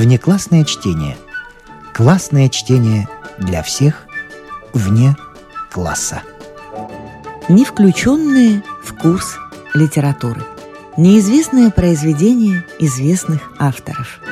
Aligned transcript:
Внеклассное 0.00 0.64
чтение. 0.64 1.18
Классное 1.92 2.48
чтение 2.48 3.06
для 3.36 3.62
всех 3.62 4.06
вне 4.72 5.14
класса. 5.70 6.22
Не 7.50 7.66
включенные 7.66 8.62
в 8.82 8.96
курс 8.96 9.36
литературы. 9.74 10.40
Неизвестное 10.96 11.70
произведение 11.70 12.64
известных 12.78 13.42
авторов. 13.58 14.22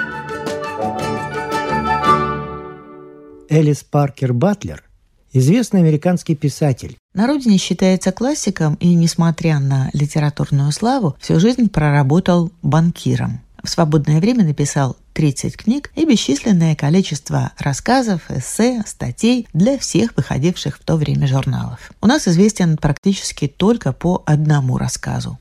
Элис 3.51 3.85
Паркер 3.85 4.33
Батлер– 4.33 4.83
известный 5.35 5.81
американский 5.81 6.35
писатель. 6.35 6.97
На 7.13 7.27
родине 7.27 7.59
считается 7.59 8.11
классиком 8.11 8.77
и, 8.77 8.95
несмотря 8.95 9.59
на 9.59 9.91
литературную 9.93 10.73
славу, 10.73 11.15
всю 11.21 11.39
жизнь 11.39 11.69
проработал 11.69 12.51
банкиром. 12.63 13.43
В 13.69 13.71
свободное 13.71 14.19
время 14.19 14.45
написал 14.45 14.97
30 15.13 15.55
книг 15.59 15.91
и 15.95 16.07
бесчисленное 16.07 16.75
количество 16.75 17.53
рассказов, 17.59 18.23
эссе, 18.31 18.83
статей 18.87 19.47
для 19.53 19.77
всех 19.77 20.17
выходивших 20.17 20.79
в 20.79 20.83
то 20.83 20.97
время 20.97 21.27
журналов. 21.27 21.93
У 22.01 22.07
нас 22.07 22.27
известен 22.27 22.79
практически 22.79 23.47
только 23.47 23.93
по 23.93 24.23
одному 24.25 24.79
рассказу. 24.79 25.39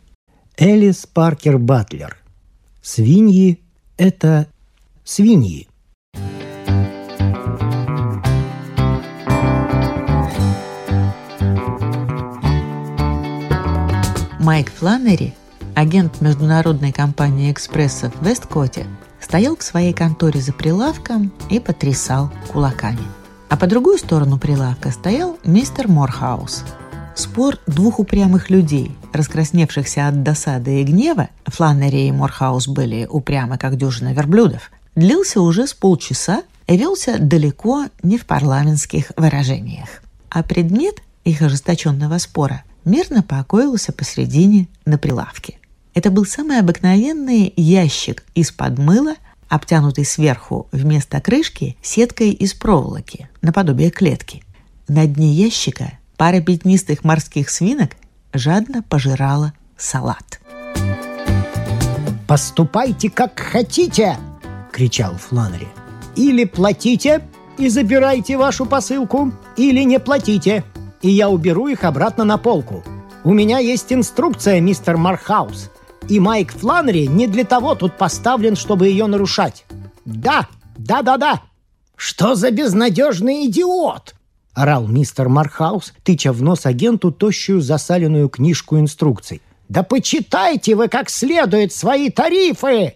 Элис 0.58 1.05
Паркер 1.05 1.58
Батлер. 1.58 2.17
Свиньи– 2.81 3.62
это 3.98 4.48
свиньи. 5.05 5.70
Майк 14.41 14.70
Фланнери, 14.73 15.34
агент 15.77 16.22
международной 16.22 16.91
компании 16.91 17.52
«Экспресса» 17.52 18.09
в 18.09 18.26
Весткоте, 18.26 18.88
стоял 19.22 19.55
в 19.55 19.62
своей 19.62 19.94
конторе 19.94 20.42
за 20.42 20.52
прилавком 20.52 21.31
и 21.52 21.59
потрясал 21.59 22.31
кулаками. 22.52 23.03
А 23.47 23.58
по 23.58 23.67
другую 23.67 24.00
сторону 24.00 24.39
прилавка 24.39 24.89
стоял 24.89 25.38
мистер 25.45 25.88
Морхаус. 25.88 26.66
Спор 27.14 27.59
двух 27.67 28.00
упрямых 28.00 28.50
людей, 28.50 28.97
раскрасневшихся 29.14 30.08
от 30.08 30.23
досады 30.23 30.81
и 30.81 30.84
гнева, 30.84 31.30
Фланнери 31.45 32.08
и 32.08 32.12
Морхаус 32.12 32.67
были 32.67 33.06
упрямы, 33.08 33.59
как 33.59 33.78
дюжина 33.78 34.14
верблюдов, 34.14 34.72
длился 34.95 35.41
уже 35.41 35.67
с 35.67 35.75
полчаса 35.75 36.41
и 36.66 36.75
велся 36.75 37.19
далеко 37.19 37.86
не 38.02 38.17
в 38.17 38.25
парламентских 38.25 39.12
выражениях. 39.16 40.02
А 40.31 40.41
предмет 40.41 41.03
их 41.23 41.44
ожесточенного 41.44 42.17
спора 42.17 42.64
мирно 42.84 43.22
покоился 43.22 43.91
посредине 43.91 44.67
на 44.86 44.97
прилавке– 44.97 45.59
это 45.98 46.12
был 46.12 46.26
самый 46.26 46.59
обыкновенный 46.59 47.52
ящик 47.56 48.23
из-под 48.36 48.78
мыла, 48.78 49.16
обтянутый 49.50 50.06
сверху 50.06 50.67
вместо 50.72 51.20
крышки 51.20 51.76
сеткой 51.81 52.34
из 52.34 52.53
проволоки, 52.53 53.30
наподобие 53.42 53.90
клетки. 53.90 54.44
На 54.88 55.08
дне 55.08 55.31
ящика 55.31 55.94
пара 56.16 56.40
пятнистых 56.40 57.03
морских 57.03 57.50
свинок 57.50 57.94
жадно 58.31 58.84
пожирала 58.84 59.53
салат. 59.75 60.40
«Поступайте, 62.28 63.09
как 63.09 63.40
хотите!»— 63.40 64.18
кричал 64.72 65.16
Фланери. 65.16 65.68
«Или 66.16 66.44
платите 66.44 67.23
и 67.58 67.70
забирайте 67.70 68.38
вашу 68.38 68.68
посылку, 68.68 69.31
или 69.56 69.81
не 69.81 70.00
платите, 70.00 70.64
и 71.02 71.09
я 71.09 71.28
уберу 71.30 71.68
их 71.70 71.84
обратно 71.86 72.23
на 72.23 72.38
полку. 72.38 72.84
У 73.23 73.34
меня 73.34 73.58
есть 73.58 73.92
инструкция, 73.92 74.62
мистер 74.62 74.95
Мархаус. 74.98 75.72
И 76.09 76.19
Майк 76.19 76.53
Фланнери 76.53 77.05
не 77.05 77.27
для 77.27 77.44
того 77.44 77.75
тут 77.75 77.97
поставлен, 77.97 78.55
чтобы 78.55 78.88
ее 78.88 79.08
нарушать. 79.08 79.66
Да, 80.05 80.47
да-да-да. 80.77 81.41
Что 81.95 82.36
за 82.36 82.52
безнадежный 82.52 83.47
идиот? 83.47 84.16
Орал 84.53 84.88
мистер 84.88 85.28
Мархаус, 85.28 85.94
тыча 86.03 86.31
в 86.31 86.41
нос 86.41 86.66
агенту 86.66 87.12
тощую 87.12 87.62
засаленную 87.62 88.29
книжку 88.29 88.79
инструкций. 88.79 89.41
«Да 89.69 89.84
почитайте 89.84 90.75
вы 90.75 90.88
как 90.88 91.09
следует 91.09 91.73
свои 91.73 92.09
тарифы!» 92.09 92.96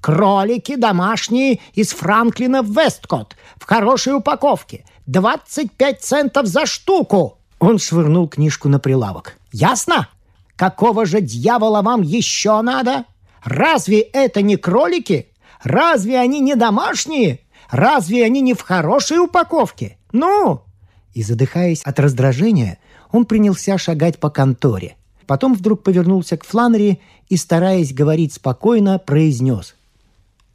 Кролики 0.00 0.76
домашние 0.76 1.60
из 1.74 1.90
Франклина 1.90 2.62
в 2.62 2.70
Весткот 2.70 3.36
в 3.58 3.64
хорошей 3.64 4.14
упаковке. 4.14 4.84
25 5.06 6.02
центов 6.02 6.46
за 6.46 6.66
штуку!» 6.66 7.38
Он 7.58 7.78
швырнул 7.78 8.26
книжку 8.26 8.68
на 8.68 8.78
прилавок. 8.78 9.36
«Ясно?» 9.52 10.08
Какого 10.58 11.06
же 11.06 11.20
дьявола 11.20 11.82
вам 11.82 12.02
еще 12.02 12.60
надо? 12.62 13.04
Разве 13.44 14.00
это 14.00 14.42
не 14.42 14.56
кролики? 14.56 15.28
Разве 15.62 16.18
они 16.18 16.40
не 16.40 16.56
домашние? 16.56 17.38
Разве 17.70 18.24
они 18.24 18.40
не 18.40 18.54
в 18.54 18.62
хорошей 18.62 19.20
упаковке? 19.20 19.98
Ну!» 20.10 20.62
И, 21.14 21.22
задыхаясь 21.22 21.82
от 21.82 22.00
раздражения, 22.00 22.78
он 23.12 23.24
принялся 23.24 23.78
шагать 23.78 24.18
по 24.18 24.30
конторе. 24.30 24.96
Потом 25.28 25.54
вдруг 25.54 25.84
повернулся 25.84 26.36
к 26.36 26.44
Фланери 26.44 27.00
и, 27.28 27.36
стараясь 27.36 27.94
говорить 27.94 28.32
спокойно, 28.32 28.98
произнес. 28.98 29.76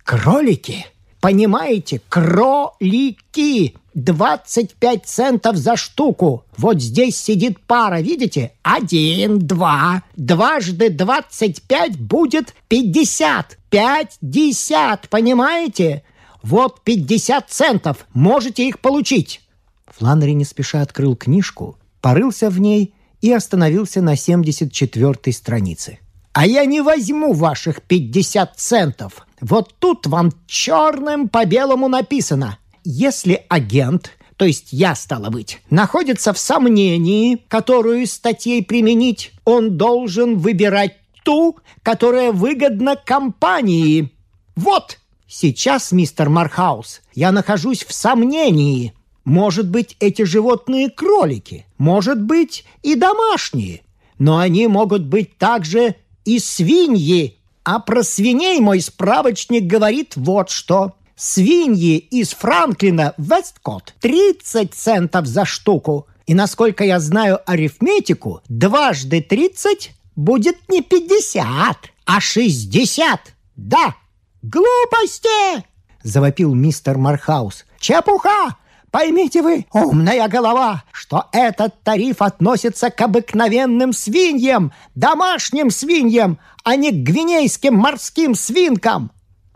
«Кролики! 0.04 0.86
Понимаете, 1.22 2.02
кролики! 2.10 3.76
25 3.96 5.06
центов 5.06 5.56
за 5.56 5.76
штуку. 5.76 6.46
Вот 6.58 6.82
здесь 6.82 7.18
сидит 7.18 7.60
пара, 7.66 8.02
видите? 8.02 8.54
Один, 8.64 9.40
два. 9.40 10.04
Дважды 10.16 10.90
25 10.90 12.00
будет 12.00 12.54
50. 12.68 13.58
50, 13.70 15.10
понимаете? 15.10 16.04
Вот 16.42 16.84
50 16.84 17.50
центов. 17.50 18.06
Можете 18.14 18.68
их 18.68 18.80
получить. 18.80 19.42
Фланнери 19.88 20.32
не 20.32 20.46
спеша 20.46 20.82
открыл 20.82 21.16
книжку, 21.16 21.78
порылся 22.02 22.50
в 22.50 22.60
ней 22.60 22.96
и 23.22 23.32
остановился 23.32 24.02
на 24.02 24.16
74-й 24.16 25.34
странице. 25.34 26.00
«А 26.34 26.48
я 26.48 26.66
не 26.66 26.82
возьму 26.82 27.34
ваших 27.34 27.84
50 27.84 28.58
центов. 28.58 29.28
Вот 29.40 29.76
тут 29.78 30.08
вам 30.08 30.32
черным 30.48 31.30
по 31.30 31.46
белому 31.46 31.88
написано– 31.88 32.58
если 32.84 33.46
агент, 33.50 34.12
то 34.38 34.46
есть 34.46 34.70
я, 34.72 34.96
стало 34.96 35.30
быть, 35.30 35.60
находится 35.70 36.34
в 36.34 36.38
сомнении, 36.38 37.44
которую 37.48 38.02
из 38.04 38.14
статей 38.14 38.64
применить, 38.64 39.32
он 39.46 39.78
должен 39.78 40.38
выбирать 40.38 40.98
ту, 41.24 41.58
которая 41.82 42.32
выгодна 42.32 42.96
компании. 42.96 44.12
Вот, 44.56 45.00
сейчас, 45.28 45.92
мистер 45.92 46.30
Мархаус, 46.30 47.02
я 47.14 47.32
нахожусь 47.32 47.84
в 47.86 47.94
сомнении. 47.94 48.94
Может 49.24 49.70
быть, 49.70 49.96
эти 50.00 50.24
животные 50.24 50.90
кролики, 50.90 51.66
может 51.78 52.22
быть, 52.22 52.66
и 52.82 52.96
домашние, 52.96 53.82
но 54.20 54.38
они 54.38 54.68
могут 54.68 55.06
быть 55.06 55.38
также 55.38 55.96
и 56.26 56.40
свиньи. 56.40 57.40
А 57.64 57.80
про 57.80 58.04
свиней 58.04 58.60
мой 58.60 58.82
справочник 58.82 59.64
говорит 59.64 60.14
вот 60.18 60.50
что– 60.50 60.94
Свиньи 61.16 61.98
из 61.98 62.34
Франклина 62.34 63.14
Весткот 63.18 63.94
30 64.02 64.74
центов 64.74 65.28
за 65.28 65.46
штуку. 65.46 66.08
И 66.26 66.34
насколько 66.34 66.84
я 66.84 67.00
знаю 67.00 67.40
арифметику, 67.46 68.42
дважды 68.50 69.22
30 69.22 69.92
будет 70.16 70.58
не 70.70 70.82
50, 70.82 71.78
а 72.06 72.20
60. 72.20 73.20
Да, 73.56 73.96
глупости! 74.42 75.64
Завопил 76.02 76.54
мистер 76.54 76.98
Мархаус. 76.98 77.66
Чепуха! 77.80 78.58
Поймите 78.94 79.42
вы, 79.42 79.66
умная 79.74 80.28
голова, 80.28 80.84
что 80.92 81.28
этот 81.32 81.82
тариф 81.82 82.22
относится 82.22 82.92
к 82.92 83.02
обыкновенным 83.02 83.92
свиньям, 83.92 84.72
домашним 84.94 85.72
свиньям, 85.72 86.38
а 86.64 86.76
не 86.76 86.92
к 86.92 87.04
гвинейским 87.04 87.74
морским 87.74 88.36
свинкам. 88.36 89.12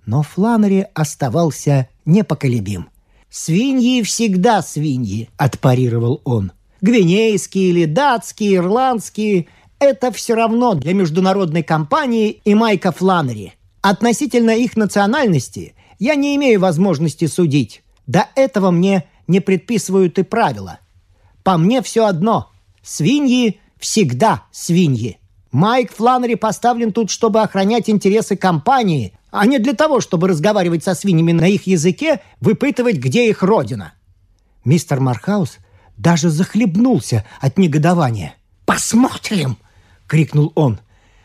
Но 0.08 0.24
Фланнери 0.24 0.88
оставался 0.94 1.90
непоколебим. 2.06 2.90
«Свиньи 3.30 4.02
всегда 4.04 4.62
свиньи»,— 4.62 5.30
отпарировал 5.38 6.22
он. 6.24 6.54
«Гвинейские 6.82 7.70
или 7.70 7.86
датские, 7.86 8.56
ирландские— 8.56 9.48
это 9.80 10.14
все 10.14 10.34
равно 10.34 10.76
для 10.76 10.94
международной 10.94 11.62
компании 11.62 12.42
и 12.46 12.56
Майка 12.56 12.94
Фланнери. 12.94 13.54
Относительно 13.82 14.52
их 14.52 14.78
национальности 14.78 15.76
я 16.00 16.16
не 16.16 16.38
имею 16.38 16.62
возможности 16.62 17.28
судить. 17.28 17.84
До 18.08 18.28
этого 18.36 18.72
мне 18.72 19.04
не 19.28 19.42
предписывают 19.42 20.18
и 20.20 20.24
правила. 20.24 20.80
По 21.44 21.58
мне 21.58 21.82
все 21.82 22.06
одно. 22.06 22.50
Свиньи 22.82 23.60
всегда 23.78 24.44
свиньи. 24.52 25.20
Майк 25.52 25.92
Фланнери 25.92 26.36
поставлен 26.36 26.94
тут, 26.94 27.10
чтобы 27.10 27.42
охранять 27.42 27.90
интересы 27.90 28.38
компании, 28.38 29.17
а 29.32 29.46
не 29.46 29.60
для 29.60 29.74
того, 29.74 30.02
чтобы 30.02 30.28
разговаривать 30.28 30.84
со 30.84 30.96
свиньями 30.96 31.32
на 31.32 31.48
их 31.48 31.68
языке, 31.68 32.22
выпытывать, 32.40 32.98
где 32.98 33.30
их 33.30 33.44
родина. 33.44 33.94
Мистер 34.66 35.00
Мархаус 35.00 35.58
даже 35.98 36.30
захлебнулся 36.30 37.26
от 37.40 37.58
негодования. 37.58 38.36
«Посмотрим!»— 38.66 39.58
крикнул 40.08 40.52
он. 40.56 40.80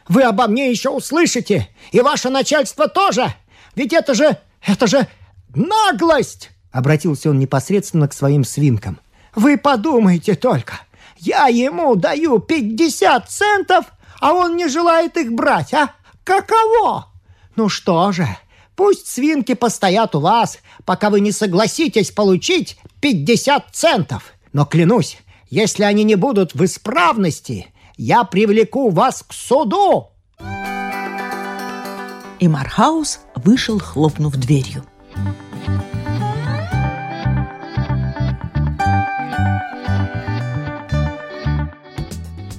«Вы 0.09 0.23
обо 0.23 0.47
мне 0.47 0.71
еще 0.71 0.91
услышите! 0.91 1.69
И 1.91 2.01
ваше 2.01 2.31
начальство 2.31 2.89
тоже! 2.89 3.35
Ведь 3.75 3.93
это 3.93 4.15
же... 4.15 4.39
это 4.67 4.87
же 4.87 5.07
наглость!» 5.55 6.51
Обратился 6.71 7.31
он 7.31 7.39
непосредственно 7.39 8.09
к 8.09 8.15
своим 8.15 8.45
свинкам. 8.45 8.99
«Вы 9.35 9.59
подумайте 9.59 10.35
только, 10.35 10.81
я 11.19 11.47
ему 11.47 11.95
даю 11.95 12.39
50 12.39 13.31
центов, 13.31 13.87
а 14.21 14.33
он 14.33 14.57
не 14.57 14.69
желает 14.69 15.17
их 15.17 15.33
брать, 15.33 15.75
а? 15.75 15.95
Каково? 16.25 17.12
Ну 17.57 17.69
что 17.69 18.13
же, 18.13 18.27
пусть 18.77 19.07
свинки 19.07 19.55
постоят 19.55 20.15
у 20.15 20.21
вас, 20.21 20.59
пока 20.85 21.11
вы 21.11 21.21
не 21.21 21.33
согласитесь 21.33 22.11
получить 22.11 22.79
50 23.01 23.67
центов. 23.73 24.33
Но 24.53 24.65
клянусь, 24.65 25.19
если 25.51 25.85
они 25.85 26.05
не 26.05 26.15
будут 26.15 26.55
в 26.55 26.65
исправности, 26.65 27.67
я 27.97 28.25
привлеку 28.25 28.91
вас 28.91 29.23
к 29.23 29.33
суду!» 29.33 30.09
И 32.39 32.49
Мархаус 32.49 33.21
вышел, 33.37 33.79
хлопнув 33.79 34.37
дверью. 34.37 34.85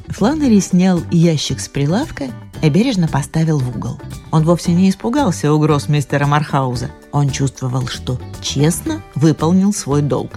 Фланнери 0.07 0.59
снял 0.59 1.01
ящик 1.11 1.59
с 1.59 1.67
прилавка 1.67 2.29
и 2.63 2.69
бережно 2.69 3.09
поставил 3.09 3.59
в 3.59 3.75
угол. 3.75 3.99
Он 4.31 4.45
вовсе 4.45 4.71
не 4.71 4.89
испугался 4.89 5.53
угроз 5.53 5.89
мистера 5.89 6.25
Мархауза. 6.25 6.91
Он 7.11 7.29
чувствовал, 7.29 7.87
что 7.87 8.19
честно 8.41 9.03
выполнил 9.15 9.73
свой 9.73 10.01
долг. 10.01 10.31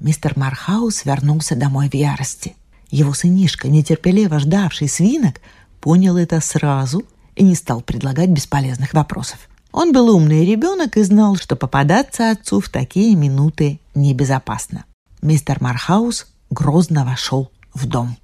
Мистер 0.00 0.32
Мархаус 0.36 1.04
вернулся 1.04 1.54
домой 1.54 1.90
в 1.90 1.94
ярости. 1.94 2.56
Его 2.90 3.12
сынишка, 3.12 3.68
нетерпеливо 3.68 4.38
ждавший 4.38 4.88
свинок, 4.88 5.42
понял 5.80 6.16
это 6.16 6.40
сразу 6.40 7.04
и 7.36 7.44
не 7.44 7.54
стал 7.54 7.82
предлагать 7.82 8.30
бесполезных 8.30 8.94
вопросов. 8.94 9.50
Он 9.72 9.92
был 9.92 10.08
умный 10.08 10.46
ребенок 10.46 10.96
и 10.96 11.02
знал, 11.02 11.36
что 11.36 11.54
попадаться 11.54 12.30
отцу 12.30 12.60
в 12.60 12.70
такие 12.70 13.14
минуты 13.14 13.78
небезопасно. 13.94 14.84
Мистер 15.20 15.58
Мархаус 15.60 16.26
грозно 16.54 17.04
вошел 17.04 17.50
в 17.74 17.86
дом. 17.86 18.16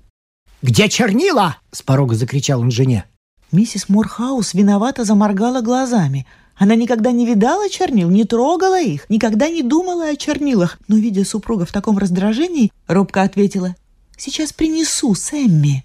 «Где 0.63 0.89
чернила?»– 0.89 1.57
с 1.73 1.83
порога 1.83 2.15
закричал 2.15 2.61
он 2.61 2.71
жене. 2.71 3.05
Миссис 3.53 3.89
Мурхаус 3.89 4.55
виновато 4.55 5.05
заморгала 5.05 5.61
глазами. 5.61 6.27
Она 6.57 6.75
никогда 6.77 7.11
не 7.11 7.27
видала 7.27 7.69
чернил, 7.69 8.11
не 8.11 8.25
трогала 8.25 8.81
их, 8.81 9.09
никогда 9.09 9.49
не 9.49 9.63
думала 9.63 10.09
о 10.09 10.17
чернилах, 10.17 10.79
но, 10.89 10.97
видя 10.97 11.25
супруга 11.25 11.65
в 11.65 11.73
таком 11.73 11.99
раздражении, 11.99 12.71
робко 12.87 13.23
ответила 13.23 13.75
«Сейчас 14.17 14.53
принесу, 14.53 15.15
Сэмми». 15.15 15.85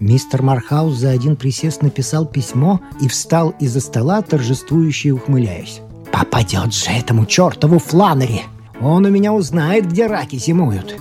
Мистер 0.00 0.42
Мархаус 0.42 0.96
за 0.96 1.10
один 1.10 1.36
присест 1.36 1.82
написал 1.82 2.24
письмо 2.24 2.80
и 3.02 3.08
встал 3.08 3.50
из-за 3.60 3.80
стола, 3.80 4.22
торжествующе 4.22 5.10
ухмыляясь. 5.10 5.80
«Попадет 6.10 6.72
же 6.72 6.90
этому 6.90 7.26
чертову 7.26 7.78
Фланнери! 7.78 8.44
Он 8.80 9.04
у 9.04 9.10
меня 9.10 9.32
узнает, 9.32 9.90
где 9.90 10.06
раки 10.06 10.36
зимуют!» 10.36 10.96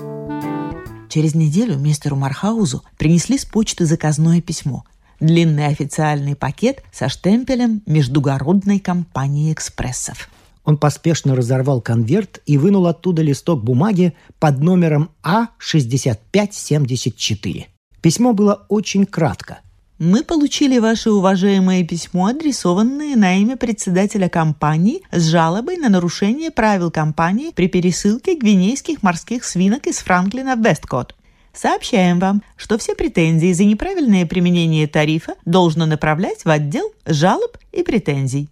Через 1.10 1.34
неделю 1.34 1.78
мистеру 1.78 2.16
Мархаузу 2.16 2.84
принесли 2.98 3.38
с 3.38 3.46
почты 3.46 3.86
заказное 3.86 4.42
письмо. 4.42 4.84
Длинный 5.20 5.68
официальный 5.68 6.36
пакет 6.36 6.84
со 6.92 7.10
штемпелем 7.10 7.82
Междугородной 7.86 8.80
компании 8.80 9.52
экспрессов. 9.52 10.30
Он 10.64 10.78
поспешно 10.78 11.36
разорвал 11.36 11.82
конверт 11.82 12.42
и 12.46 12.60
вынул 12.60 12.86
оттуда 12.86 13.24
листок 13.24 13.64
бумаги 13.64 14.14
под 14.40 14.60
номером 14.60 15.10
А6574. 15.24 17.66
Письмо 18.02 18.34
было 18.34 18.66
очень 18.70 19.06
кратко. 19.06 19.60
Мы 20.00 20.24
получили 20.24 20.80
ваше 20.80 21.12
уважаемое 21.12 21.84
письмо, 21.84 22.28
адресованное 22.28 23.18
на 23.18 23.36
имя 23.36 23.58
председателя 23.58 24.30
компании 24.30 25.02
с 25.12 25.28
жалобой 25.28 25.76
на 25.76 25.90
нарушение 25.90 26.52
правил 26.52 26.90
компании 26.90 27.52
при 27.54 27.68
пересылке 27.68 28.36
гвинейских 28.36 29.04
морских 29.04 29.44
свинок 29.44 29.88
из 29.88 29.98
Франклина 29.98 30.56
в 30.56 30.66
Весткот. 30.66 31.18
Сообщаем 31.54 32.20
вам, 32.20 32.42
что 32.56 32.78
все 32.78 32.96
претензии 32.96 33.52
за 33.52 33.66
неправильное 33.66 34.26
применение 34.26 34.88
тарифа 34.88 35.34
должно 35.44 35.86
направлять 35.86 36.46
в 36.46 36.50
отдел 36.50 36.94
жалоб 37.06 37.58
и 37.74 37.84
претензий. 37.84 38.48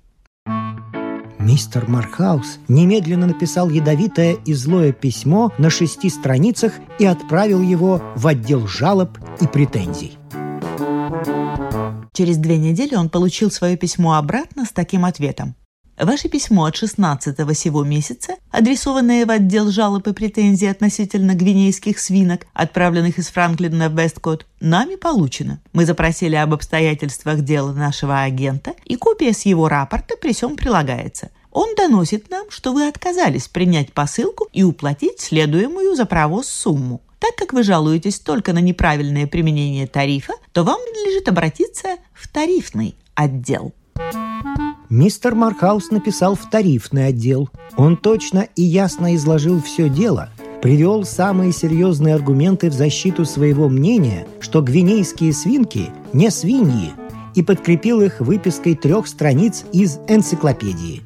Мистер 1.40 1.88
Мархаус 1.88 2.60
немедленно 2.68 3.26
написал 3.26 3.70
ядовитое 3.70 4.36
и 4.46 4.54
злое 4.54 4.92
письмо 4.92 5.54
на 5.58 5.70
шести 5.70 6.10
страницах 6.10 6.74
и 7.00 7.06
отправил 7.06 7.62
его 7.62 8.04
в 8.18 8.28
отдел 8.28 8.68
жалоб 8.68 9.18
и 9.40 9.48
претензий. 9.48 10.17
Через 12.14 12.38
две 12.38 12.58
недели 12.58 12.96
он 12.96 13.10
получил 13.10 13.52
свое 13.52 13.78
письмо 13.78 14.16
обратно 14.16 14.66
с 14.66 14.72
таким 14.72 15.06
ответом. 15.06 15.56
Ваше 16.00 16.30
письмо 16.30 16.66
от 16.66 16.75
16-го 16.75 17.54
сего 17.54 17.84
месяца, 17.84 18.36
адресованное 18.52 19.25
в 19.25 19.31
отдел 19.31 19.72
жалоб 19.72 20.08
и 20.08 20.14
претензий 20.14 20.68
относительно 20.68 21.34
гвинейских 21.34 21.98
свинок, 21.98 22.46
отправленных 22.54 23.18
из 23.18 23.30
Франклина 23.30 23.90
в 23.90 24.00
Весткот, 24.00 24.46
нами 24.60 24.96
получено. 24.96 25.60
Мы 25.74 25.88
запросили 25.88 26.36
об 26.36 26.54
обстоятельствах 26.54 27.42
дела 27.42 27.72
нашего 27.72 28.22
агента, 28.22 28.74
и 28.86 28.96
копия 28.96 29.34
с 29.34 29.42
его 29.48 29.68
рапорта 29.68 30.16
при 30.18 30.34
всем 30.34 30.56
прилагается. 30.56 31.31
Он 31.52 31.74
доносит 31.75 32.30
нам, 32.30 32.46
что 32.52 32.74
вы 32.74 32.88
отказались 32.88 33.48
принять 33.48 33.92
посылку 33.92 34.48
и 34.54 34.62
уплатить 34.62 35.19
следуемую 35.19 35.96
за 35.96 36.06
провоз 36.06 36.48
сумму. 36.48 37.02
Так 37.19 37.36
как 37.36 37.54
вы 37.54 37.64
жалуетесь 37.64 38.19
только 38.19 38.54
на 38.54 38.60
неправильное 38.60 39.28
применение 39.28 39.88
тарифа, 39.88 40.34
то 40.52 40.64
вам 40.64 40.80
надлежит 40.80 41.28
обратиться 41.28 41.98
в 42.14 42.28
тарифный 42.28 42.96
отдел. 43.16 43.74
Мистер 44.90 45.36
Маркаус 45.36 45.92
написал 45.92 46.36
в 46.36 46.50
тарифный 46.50 47.08
отдел. 47.08 47.50
Он 47.75 47.98
точно 47.98 48.48
и 48.56 48.62
ясно 48.62 49.16
изложил 49.16 49.62
все 49.62 49.90
дело, 49.90 50.30
привел 50.62 51.04
самые 51.04 51.52
серьезные 51.52 52.16
аргументы 52.16 52.69
в 52.69 52.74
защиту 52.74 53.25
своего 53.25 53.68
мнения, 53.68 54.25
что 54.40 54.62
гвинейские 54.62 55.34
свинки 55.34 55.90
не 56.14 56.31
свиньи, 56.31 56.94
и 57.36 57.44
подкрепил 57.44 58.02
их 58.02 58.19
выпиской 58.19 58.75
трех 58.75 59.08
страниц 59.08 59.66
из 59.74 60.00
энциклопедии. 60.08 61.04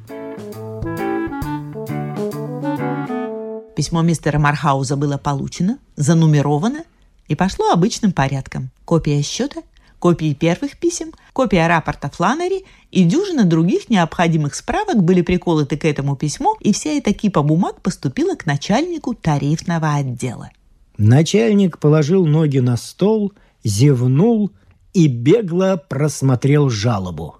Письмо 3.82 4.00
мистера 4.02 4.38
Мархауза 4.38 4.94
было 4.94 5.18
получено, 5.18 5.76
занумеровано 5.96 6.84
и 7.26 7.34
пошло 7.34 7.72
обычным 7.72 8.12
порядком. 8.12 8.70
Копия 8.84 9.20
счета, 9.22 9.62
копии 9.98 10.34
первых 10.34 10.76
писем, 10.78 11.10
копия 11.32 11.66
рапорта 11.66 12.08
Фланнери 12.08 12.64
и 12.92 13.02
дюжина 13.02 13.44
других 13.44 13.90
необходимых 13.90 14.54
справок 14.54 15.02
были 15.02 15.22
приколоты 15.22 15.76
к 15.76 15.84
этому 15.84 16.14
письму, 16.14 16.54
и 16.60 16.72
вся 16.72 16.90
эта 16.90 17.12
кипа 17.12 17.42
бумаг 17.42 17.80
поступила 17.80 18.36
к 18.36 18.46
начальнику 18.46 19.14
тарифного 19.14 19.96
отдела. 19.96 20.50
Начальник 20.96 21.80
положил 21.80 22.24
ноги 22.24 22.58
на 22.58 22.76
стол, 22.76 23.32
зевнул 23.64 24.52
и 24.94 25.08
бегло 25.08 25.82
просмотрел 25.88 26.70
жалобу. 26.70 27.34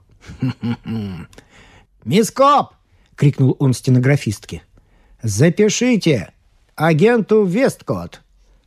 «Мисс 2.04 2.32
Коп!»— 2.32 2.72
крикнул 3.14 3.54
он 3.60 3.74
стенографистке. 3.74 4.64
«Запишите 5.22 6.31
агенту 6.76 7.44
Весткот. 7.44 8.20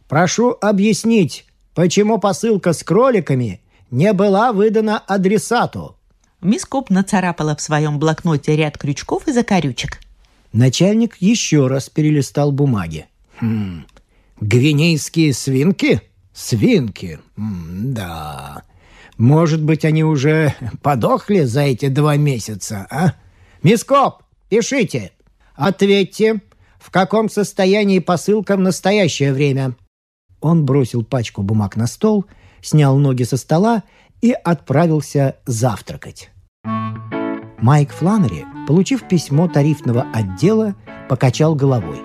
Прошу 0.07 0.55
объяснить, 0.62 1.45
почему 1.74 2.19
посылка 2.19 2.74
с 2.74 2.83
кроликами 2.83 3.62
не 3.91 4.13
была 4.13 4.53
выдана 4.53 5.00
адресату». 5.00 5.97
Мисс 6.41 6.65
Коп 6.65 6.89
нацарапала 6.89 7.55
в 7.55 7.62
своем 7.62 7.97
блокноте 7.97 8.55
ряд 8.55 8.77
крючков 8.77 9.27
и 9.27 9.31
закорючек. 9.31 10.00
Начальник 10.53 11.17
еще 11.19 11.67
раз 11.67 11.89
перелистал 11.89 12.51
бумаги. 12.51 13.07
«Хм, 13.39 13.85
гвинейские 14.39 15.33
свинки? 15.33 16.01
Свинки, 16.33 17.19
М 17.38 17.93
да. 17.93 18.63
Может 19.17 19.63
быть, 19.63 19.85
они 19.85 20.03
уже 20.03 20.53
подохли 20.81 21.43
за 21.43 21.62
эти 21.62 21.88
два 21.88 22.17
месяца, 22.17 22.85
а? 22.89 23.13
Мисс 23.63 23.83
Коп, 23.83 24.24
пишите!» 24.50 25.12
Ответьте, 25.55 26.41
в 26.85 26.91
каком 26.91 27.29
состоянии 27.29 27.97
посылка 27.97 28.55
в 28.55 28.59
настоящее 28.59 29.33
время?» 29.33 29.75
Он 30.39 30.65
бросил 30.65 31.03
пачку 31.03 31.41
бумаг 31.41 31.75
на 31.75 31.87
стол, 31.87 32.25
снял 32.61 32.95
ноги 32.97 33.23
со 33.23 33.37
стола 33.37 33.81
и 34.21 34.31
отправился 34.31 35.37
завтракать. 35.47 36.29
Майк 37.57 37.91
Фланнери, 37.91 38.45
получив 38.67 39.07
письмо 39.07 39.47
тарифного 39.47 40.05
отдела, 40.13 40.75
покачал 41.09 41.55
головой. 41.55 41.99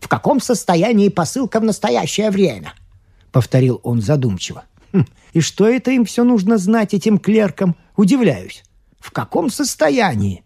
«В 0.00 0.08
каком 0.08 0.40
состоянии 0.40 1.08
посылка 1.08 1.60
в 1.60 1.64
настоящее 1.64 2.32
время?»— 2.32 2.74
повторил 3.30 3.80
он 3.84 4.00
задумчиво. 4.00 4.64
Хм, 4.92 5.04
«И 5.34 5.40
что 5.40 5.68
это 5.68 5.92
им 5.92 6.04
все 6.04 6.24
нужно 6.24 6.58
знать, 6.58 6.94
этим 6.94 7.18
клеркам? 7.18 7.76
Удивляюсь. 7.94 8.64
В 8.98 9.12
каком 9.12 9.50
состоянии?» 9.50 10.42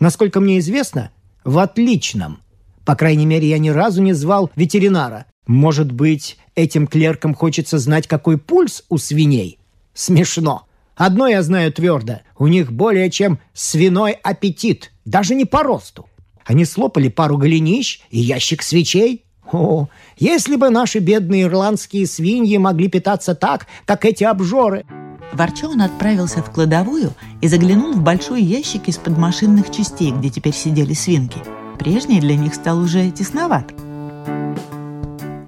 Насколько 0.00 0.40
мне 0.40 0.58
известно, 0.58 1.10
в 1.44 1.58
отличном. 1.58 2.42
По 2.86 2.94
крайней 2.94 3.26
мере, 3.26 3.48
я 3.48 3.58
ни 3.58 3.68
разу 3.68 4.00
не 4.00 4.12
звал 4.12 4.50
ветеринара. 4.54 5.26
Может 5.48 5.90
быть, 5.90 6.38
этим 6.54 6.86
клеркам 6.86 7.34
хочется 7.34 7.78
знать, 7.78 8.06
какой 8.06 8.38
пульс 8.38 8.84
у 8.88 8.96
свиней? 8.96 9.58
Смешно. 9.92 10.66
Одно 10.94 11.26
я 11.26 11.42
знаю 11.42 11.72
твердо. 11.72 12.20
У 12.38 12.46
них 12.46 12.72
более 12.72 13.10
чем 13.10 13.40
свиной 13.52 14.12
аппетит. 14.12 14.92
Даже 15.04 15.34
не 15.34 15.44
по 15.44 15.64
росту. 15.64 16.06
Они 16.44 16.64
слопали 16.64 17.08
пару 17.08 17.38
голенищ 17.38 18.00
и 18.10 18.20
ящик 18.20 18.62
свечей. 18.62 19.24
О, 19.50 19.88
если 20.16 20.54
бы 20.54 20.70
наши 20.70 21.00
бедные 21.00 21.44
ирландские 21.44 22.06
свиньи 22.06 22.56
могли 22.56 22.88
питаться 22.88 23.34
так, 23.34 23.66
как 23.84 24.04
эти 24.04 24.22
обжоры. 24.22 24.84
Ворча 25.32 25.66
он 25.68 25.82
отправился 25.82 26.40
в 26.40 26.52
кладовую 26.52 27.12
и 27.40 27.48
заглянул 27.48 27.94
в 27.94 28.00
большой 28.00 28.42
ящик 28.42 28.86
из-под 28.86 29.18
машинных 29.18 29.72
частей, 29.72 30.12
где 30.12 30.30
теперь 30.30 30.54
сидели 30.54 30.92
свинки. 30.94 31.38
Прежний 31.78 32.20
для 32.20 32.36
них 32.36 32.54
стал 32.54 32.80
уже 32.80 33.10
тесноват. 33.10 33.72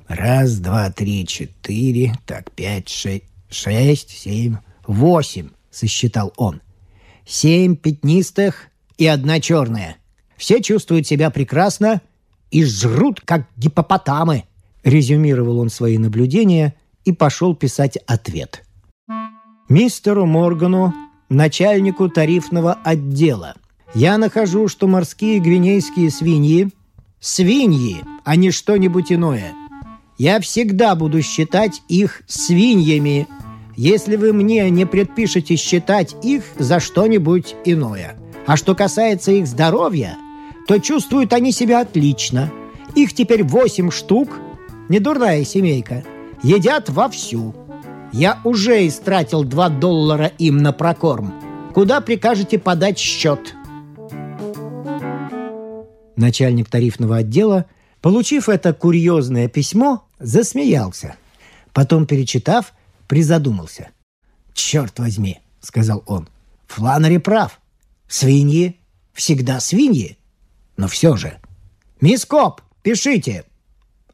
Раз, 0.06 0.58
два, 0.58 0.90
три, 0.90 1.26
четыре, 1.26 2.14
так, 2.26 2.50
пять, 2.52 2.88
шесть, 2.88 3.24
шесть, 3.50 4.10
семь, 4.10 4.56
восемь, 4.86 5.48
сосчитал 5.70 6.32
он. 6.36 6.60
Семь 7.26 7.76
пятнистых 7.76 8.68
и 8.96 9.06
одна 9.06 9.40
черная. 9.40 9.96
Все 10.36 10.62
чувствуют 10.62 11.06
себя 11.06 11.30
прекрасно 11.30 12.00
и 12.50 12.64
жрут, 12.64 13.20
как 13.20 13.48
гипопотамы. 13.56 14.44
Резюмировал 14.84 15.58
он 15.58 15.70
свои 15.70 15.98
наблюдения 15.98 16.74
и 17.04 17.12
пошел 17.12 17.54
писать 17.54 17.96
ответ. 18.06 18.64
Мистеру 19.68 20.24
Моргану, 20.24 20.94
начальнику 21.28 22.08
тарифного 22.08 22.74
отдела. 22.84 23.54
Я 23.94 24.18
нахожу, 24.18 24.68
что 24.68 24.86
морские 24.86 25.40
гвинейские 25.40 26.10
свиньи– 26.10 26.68
свиньи, 27.20 28.04
а 28.24 28.36
не 28.36 28.50
что-нибудь 28.50 29.10
иное. 29.10 29.52
Я 30.18 30.40
всегда 30.40 30.94
буду 30.94 31.22
считать 31.22 31.82
их 31.88 32.22
свиньями, 32.26 33.26
если 33.76 34.16
вы 34.16 34.32
мне 34.32 34.68
не 34.70 34.84
предпишете 34.84 35.56
считать 35.56 36.16
их 36.22 36.44
за 36.58 36.80
что-нибудь 36.80 37.54
иное. 37.64 38.16
А 38.46 38.56
что 38.56 38.74
касается 38.74 39.32
их 39.32 39.46
здоровья, 39.46 40.16
то 40.66 40.78
чувствуют 40.78 41.32
они 41.32 41.50
себя 41.52 41.80
отлично. 41.80 42.52
Их 42.94 43.14
теперь 43.14 43.44
восемь 43.44 43.90
штук, 43.90 44.38
недурная 44.88 45.44
семейка, 45.44 46.04
едят 46.42 46.90
вовсю. 46.90 47.54
Я 48.12 48.38
уже 48.44 48.86
истратил 48.86 49.44
два 49.44 49.68
доллара 49.68 50.26
им 50.38 50.58
на 50.58 50.72
прокорм. 50.72 51.32
Куда 51.72 52.00
прикажете 52.00 52.58
подать 52.58 52.98
счет?» 52.98 53.54
Начальник 56.18 56.68
тарифного 56.68 57.18
отдела, 57.18 57.66
получив 58.00 58.48
это 58.48 58.74
курьезное 58.74 59.46
письмо, 59.46 60.04
засмеялся. 60.18 61.14
Потом, 61.72 62.06
перечитав, 62.06 62.72
призадумался. 63.06 63.90
«Черт 64.52 64.98
возьми!»— 64.98 65.38
сказал 65.60 66.02
он. 66.06 66.28
«Фланери 66.66 67.18
прав. 67.18 67.60
Свиньи 68.08 68.80
всегда 69.12 69.60
свиньи. 69.60 70.18
Но 70.76 70.88
все 70.88 71.14
же. 71.14 71.38
Мисс 72.00 72.24
Коп, 72.24 72.62
пишите. 72.82 73.44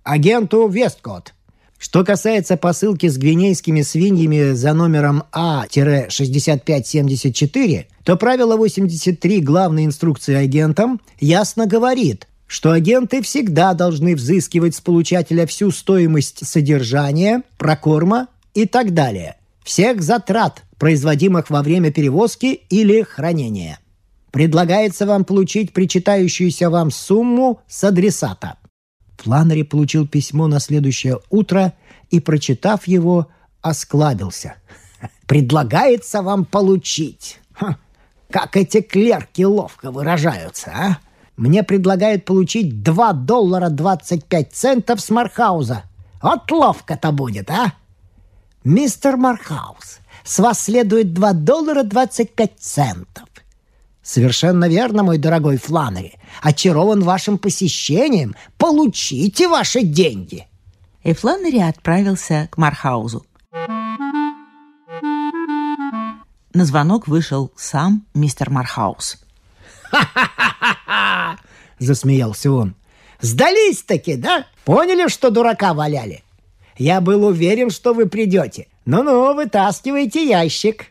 Агенту 0.03 0.69
Весткот. 0.69 1.33
Что 1.79 2.05
касается 2.05 2.57
посылки 2.57 3.09
с 3.09 3.19
гвинейскими 3.19 3.83
свиньями 3.83 4.53
за 4.53 4.73
номером 4.73 5.25
А-6574, 5.33 7.87
то 8.05 8.17
правило 8.17 8.57
83 8.57 9.41
главной 9.41 9.85
инструкции 9.85 10.35
агентам 10.35 11.01
ясно 11.21 11.67
говорит, 11.67 12.27
что 12.47 12.73
агенты 12.73 13.21
всегда 13.23 13.75
должны 13.75 14.15
взыскивать 14.15 14.77
с 14.77 14.81
получателя 14.81 15.47
всю 15.47 15.71
стоимость 15.71 16.47
содержания, 16.47 17.43
прокорма 17.59 18.29
и 18.55 18.67
так 18.67 18.95
далее, 18.95 19.37
всех 19.65 20.03
затрат, 20.03 20.63
производимых 20.79 21.51
во 21.51 21.63
время 21.63 21.91
перевозки 21.91 22.61
или 22.69 23.03
хранения. 23.03 23.79
Предлагается 24.31 25.07
вам 25.07 25.25
получить 25.25 25.73
причитающуюся 25.73 26.69
вам 26.69 26.91
сумму 26.91 27.61
с 27.69 27.85
адресата. 27.85 28.57
Фланнери 29.19 29.63
получил 29.63 30.07
письмо 30.07 30.47
на 30.47 30.61
следующее 30.61 31.21
утро 31.31 31.73
и, 32.11 32.21
прочитав 32.21 32.87
его, 32.87 33.29
осклабился. 33.63 34.55
«Предлагается 35.27 36.23
вам 36.23 36.45
получить. 36.45 37.41
Ха, 37.53 37.77
как 38.31 38.57
эти 38.57 38.81
клерки 38.81 39.43
ловко 39.43 39.91
выражаются, 39.91 40.71
а? 40.71 40.99
Мне 41.37 41.63
предлагают 41.63 42.25
получить 42.25 42.83
2 42.83 43.13
доллара 43.13 43.69
25 43.69 44.53
центов 44.53 45.01
с 45.01 45.11
Мархауза. 45.11 45.85
Вот 46.23 46.51
ловко-то 46.51 47.13
будет, 47.13 47.51
а? 47.51 47.75
Мистер 48.63 49.17
Мархаус, 49.17 49.99
с 50.25 50.39
вас 50.39 50.61
следует 50.61 51.13
2 51.13 51.33
доллара 51.33 51.83
25 51.83 52.53
центов. 52.59 53.29
Совершенно 54.05 54.69
верно, 54.69 55.03
мой 55.03 55.17
дорогой 55.17 55.57
Фланнери. 55.57 56.13
Очарован 56.43 57.03
вашим 57.03 57.39
посещением. 57.39 58.37
Получите 58.59 59.49
ваши 59.49 59.81
деньги. 59.81 60.47
И 61.03 61.15
Фланнери 61.15 61.59
отправился 61.59 62.49
к 62.53 62.59
Мархаузу. 62.59 63.25
На 66.53 66.67
звонок 66.67 67.09
вышел 67.09 67.51
сам 67.57 68.07
мистер 68.15 68.51
Мархаус. 68.51 69.25
«Ха-ха-ха-ха!»— 69.91 71.39
засмеялся 71.79 72.53
он. 72.53 72.75
«Сдались-таки, 73.21 74.17
да? 74.17 74.47
Поняли, 74.67 75.09
что 75.09 75.31
дурака 75.31 75.73
валяли? 75.73 76.23
Я 76.77 77.01
был 77.01 77.25
уверен, 77.25 77.71
что 77.71 77.95
вы 77.95 78.07
придете. 78.07 78.69
Ну-ну, 78.85 79.35
вытаскивайте 79.35 80.29
ящик». 80.29 80.91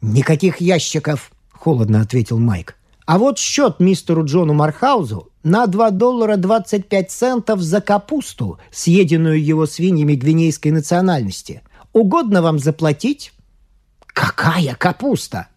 «Никаких 0.00 0.60
ящиков»,— 0.60 1.32
холодно 1.58 2.00
ответил 2.00 2.38
Майк. 2.38 2.76
«А 3.04 3.18
вот 3.18 3.38
счет 3.38 3.80
мистеру 3.80 4.24
Джону 4.24 4.54
Мархаузу 4.54 5.30
на 5.42 5.66
2 5.66 5.90
доллара 5.90 6.36
25 6.36 7.10
центов 7.10 7.60
за 7.60 7.80
капусту, 7.80 8.58
съеденную 8.70 9.42
его 9.42 9.66
свиньями 9.66 10.14
гвинейской 10.14 10.70
национальности. 10.70 11.62
Угодно 11.92 12.42
вам 12.42 12.58
заплатить?» 12.58 13.32
«Какая 14.06 14.74
капуста?» 14.74 15.48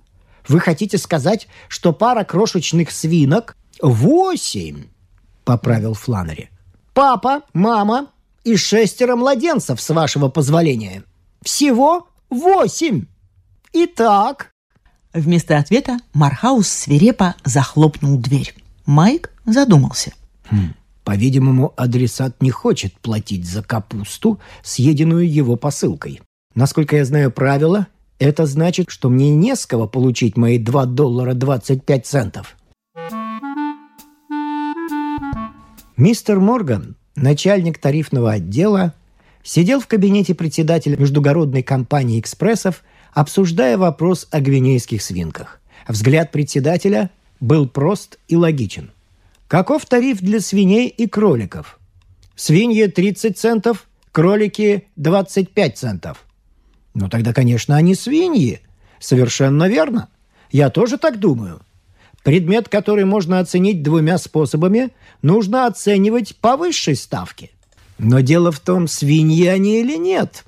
«Вы 0.47 0.59
хотите 0.59 0.97
сказать, 0.97 1.47
что 1.67 1.93
пара 1.93 2.23
крошечных 2.23 2.91
свинок...» 2.91 3.55
«Восемь!»— 3.81 4.85
поправил 5.43 5.93
Фланнери. 5.93 6.49
«Папа, 6.93 7.41
мама 7.53 8.07
и 8.43 8.55
шестеро 8.55 9.15
младенцев, 9.15 9.81
с 9.81 9.89
вашего 9.93 10.29
позволения. 10.29 11.03
Всего 11.43 12.07
восемь! 12.29 13.05
Итак...» 13.73 14.51
Вместо 15.13 15.57
ответа 15.57 15.99
Мархаус 16.13 16.69
свирепо 16.69 17.35
захлопнул 17.43 18.17
дверь. 18.17 18.55
Майк 18.85 19.31
задумался. 19.45 20.13
Хм, 20.49 20.73
по-видимому, 21.03 21.73
адресат 21.75 22.41
не 22.41 22.49
хочет 22.49 22.93
платить 22.99 23.45
за 23.45 23.61
капусту, 23.61 24.39
съеденную 24.63 25.29
его 25.29 25.57
посылкой. 25.57 26.21
Насколько 26.55 26.95
я 26.95 27.05
знаю 27.05 27.29
правила, 27.29 27.87
это 28.19 28.45
значит, 28.45 28.89
что 28.89 29.09
мне 29.09 29.31
не 29.35 29.55
с 29.55 29.65
кого 29.65 29.85
получить 29.85 30.37
мои 30.37 30.57
2 30.57 30.85
доллара 30.85 31.33
25 31.33 32.05
центов. 32.05 32.55
Мистер 35.97 36.39
Морган, 36.39 36.95
начальник 37.15 37.79
тарифного 37.79 38.31
отдела, 38.31 38.93
сидел 39.43 39.81
в 39.81 39.87
кабинете 39.87 40.35
председателя 40.35 40.97
междугородной 40.97 41.63
компании 41.63 42.19
«Экспрессов», 42.19 42.83
обсуждая 43.13 43.77
вопрос 43.77 44.27
о 44.31 44.39
гвинейских 44.39 45.01
свинках. 45.01 45.59
Взгляд 45.87 46.31
председателя 46.31 47.09
был 47.39 47.67
прост 47.67 48.19
и 48.27 48.35
логичен. 48.35 48.91
Каков 49.47 49.85
тариф 49.85 50.19
для 50.19 50.39
свиней 50.39 50.87
и 50.87 51.07
кроликов? 51.07 51.79
Свиньи 52.35 52.85
30 52.85 53.37
центов, 53.37 53.87
кролики 54.11 54.87
25 54.95 55.77
центов– 55.77 56.25
ну 56.93 57.09
тогда, 57.09 57.33
конечно, 57.33 57.75
они 57.75 57.95
свиньи. 57.95 58.61
Совершенно 58.99 59.67
верно. 59.67 60.09
Я 60.51 60.69
тоже 60.69 60.97
так 60.97 61.19
думаю. 61.19 61.61
Предмет, 62.23 62.69
который 62.69 63.05
можно 63.05 63.39
оценить 63.39 63.81
двумя 63.81 64.17
способами, 64.17 64.89
нужно 65.21 65.65
оценивать 65.65 66.35
по 66.37 66.57
высшей 66.57 66.95
ставке. 66.95 67.49
Но 67.97 68.19
дело 68.19 68.51
в 68.51 68.59
том, 68.59 68.87
свиньи 68.87 69.45
они 69.47 69.79
или 69.79 69.97
нет. 69.97 70.43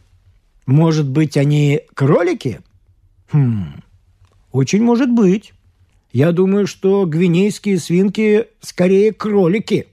Может 0.66 1.08
быть, 1.08 1.38
они 1.38 1.82
кролики? 1.94 2.62
Хм, 3.32 3.82
очень 4.52 4.84
может 4.84 5.12
быть. 5.12 5.54
Я 6.12 6.32
думаю, 6.32 6.68
что 6.68 7.06
гвинейские 7.06 7.80
свинки 7.80 8.48
скорее 8.62 9.12
кролики. 9.12 9.88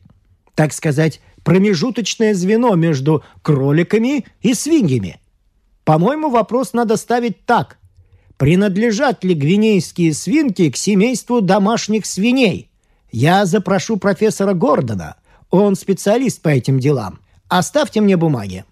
Так 0.54 0.72
сказать, 0.72 1.20
промежуточное 1.42 2.34
звено 2.34 2.74
между 2.74 3.24
кроликами 3.42 4.26
и 4.42 4.54
свиньями. 4.54 5.18
По-моему, 5.84 6.28
вопрос 6.28 6.72
надо 6.74 6.96
ставить 6.96 7.46
так. 7.46 7.78
Принадлежат 8.36 9.24
ли 9.24 9.34
гвинейские 9.34 10.14
свинки 10.14 10.70
к 10.70 10.76
семейству 10.76 11.40
домашних 11.40 12.06
свиней? 12.06 12.70
Я 13.10 13.44
запрошу 13.44 13.96
профессора 13.96 14.54
Гордона. 14.54 15.16
Он 15.50 15.74
специалист 15.74 16.40
по 16.40 16.48
этим 16.48 16.78
делам. 16.78 17.18
Оставьте 17.48 18.00
мне 18.00 18.16
бумаги. 18.16 18.64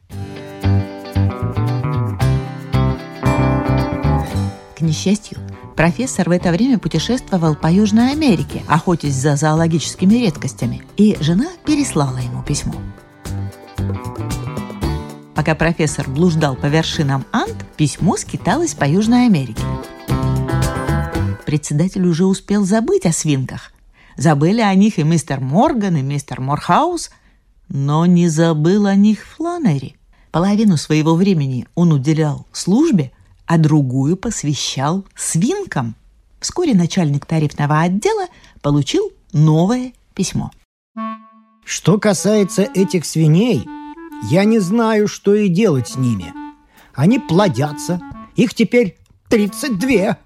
К 4.78 4.80
несчастью, 4.80 5.38
профессор 5.74 6.28
в 6.28 6.30
это 6.30 6.52
время 6.52 6.78
путешествовал 6.78 7.56
по 7.56 7.66
Южной 7.66 8.12
Америке, 8.12 8.62
охотясь 8.68 9.16
за 9.16 9.34
зоологическими 9.34 10.14
редкостями, 10.14 10.84
и 10.96 11.16
жена 11.18 11.48
переслала 11.66 12.18
ему 12.18 12.44
письмо. 12.44 12.76
Пока 15.34 15.56
профессор 15.56 16.08
блуждал 16.08 16.54
по 16.54 16.66
вершинам 16.66 17.24
Анд, 17.32 17.56
письмо 17.76 18.16
скиталось 18.16 18.74
по 18.74 18.84
Южной 18.84 19.26
Америке. 19.26 19.64
Председатель 21.44 22.06
уже 22.06 22.24
успел 22.24 22.64
забыть 22.64 23.04
о 23.04 23.10
свинках. 23.10 23.72
Забыли 24.16 24.60
о 24.60 24.72
них 24.76 25.00
и 25.00 25.02
мистер 25.02 25.40
Морган, 25.40 25.96
и 25.96 26.02
мистер 26.02 26.40
Морхаус, 26.40 27.10
но 27.68 28.06
не 28.06 28.28
забыл 28.28 28.86
о 28.86 28.94
них 28.94 29.26
Фланери. 29.26 29.96
Половину 30.30 30.76
своего 30.76 31.16
времени 31.16 31.66
он 31.74 31.92
уделял 31.92 32.46
службе, 32.52 33.10
а 33.48 33.56
другую 33.56 34.16
посвящал 34.18 35.04
свинкам. 35.16 35.96
Вскоре 36.38 36.74
начальник 36.74 37.24
тарифного 37.24 37.80
отдела 37.80 38.26
получил 38.60 39.10
новое 39.32 39.94
письмо. 40.14 40.52
Что 41.64 41.98
касается 41.98 42.62
этих 42.62 43.06
свиней, 43.06 43.66
я 44.30 44.44
не 44.44 44.58
знаю, 44.58 45.08
что 45.08 45.34
и 45.34 45.48
делать 45.48 45.88
с 45.88 45.96
ними. 45.96 46.32
Они 46.94 47.18
плодятся, 47.18 48.00
их 48.36 48.52
теперь 48.52 48.98
32. 49.30 50.18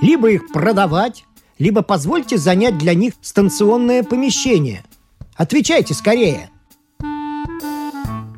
Либо 0.00 0.30
их 0.30 0.48
продавать, 0.52 1.24
либо 1.58 1.82
позвольте 1.82 2.38
занять 2.38 2.78
для 2.78 2.94
них 2.94 3.14
станционное 3.20 4.04
помещение. 4.04 4.84
Отвечайте 5.34 5.92
скорее. 5.92 6.50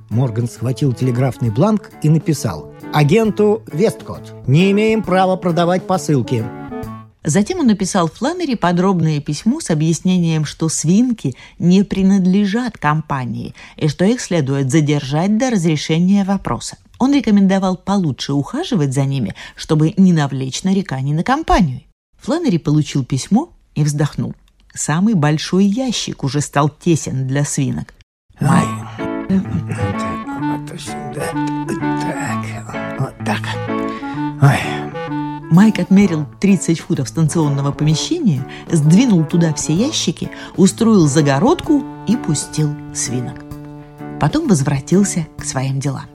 Морган 0.09 0.49
схватил 0.49 0.95
телеграфный 0.95 1.51
бланк 1.51 1.91
и 2.03 2.09
написал 2.09 2.72
«Агенту 2.93 3.63
Весткот, 3.73 4.35
не 4.47 4.71
имеем 4.71 5.03
права 5.03 5.37
продавать 5.37 5.87
посылки». 5.87 6.45
Затем 7.25 7.61
он 7.61 7.69
написал 7.69 8.09
Фланнери 8.09 8.55
подробное 8.55 9.21
письмо 9.21 9.61
с 9.61 9.71
объяснением, 9.71 10.45
что 10.45 10.69
свинки 10.69 11.35
не 11.59 11.85
принадлежат 11.85 12.77
компании 12.79 13.55
и 13.77 13.89
что 13.89 14.05
их 14.05 14.21
следует 14.21 14.71
задержать 14.71 15.39
до 15.39 15.51
разрешения 15.51 16.25
вопроса. 16.25 16.79
Он 16.99 17.15
рекомендовал 17.15 17.77
получше 17.77 18.33
ухаживать 18.33 18.93
за 18.93 19.05
ними, 19.05 19.35
чтобы 19.57 19.95
не 19.97 20.13
навлечь 20.13 20.65
нареканий 20.65 21.15
на 21.15 21.23
компанию. 21.23 21.83
Фланнери 22.21 22.59
получил 22.59 23.05
письмо 23.05 23.53
и 23.75 23.85
вздохнул. 23.85 24.35
Самый 24.75 25.15
большой 25.15 25.65
ящик 25.65 26.25
уже 26.25 26.41
стал 26.41 26.69
тесен 26.69 27.27
для 27.27 27.45
свинок. 27.45 27.95
Ай, 28.41 28.67
Майк 35.51 35.79
отмерил 35.79 36.27
30 36.41 36.81
футов 36.81 37.09
станционного 37.09 37.73
помещения, 37.73 38.45
сдвинул 38.71 39.25
туда 39.25 39.53
все 39.53 39.75
ящики, 39.75 40.31
устроил 40.57 41.07
загородку 41.07 41.85
и 42.09 42.17
пустил 42.17 42.75
свинок. 42.95 43.45
Потом 44.19 44.49
возвратился 44.49 45.27
к 45.39 45.45
своим 45.45 45.79
делам. 45.79 46.07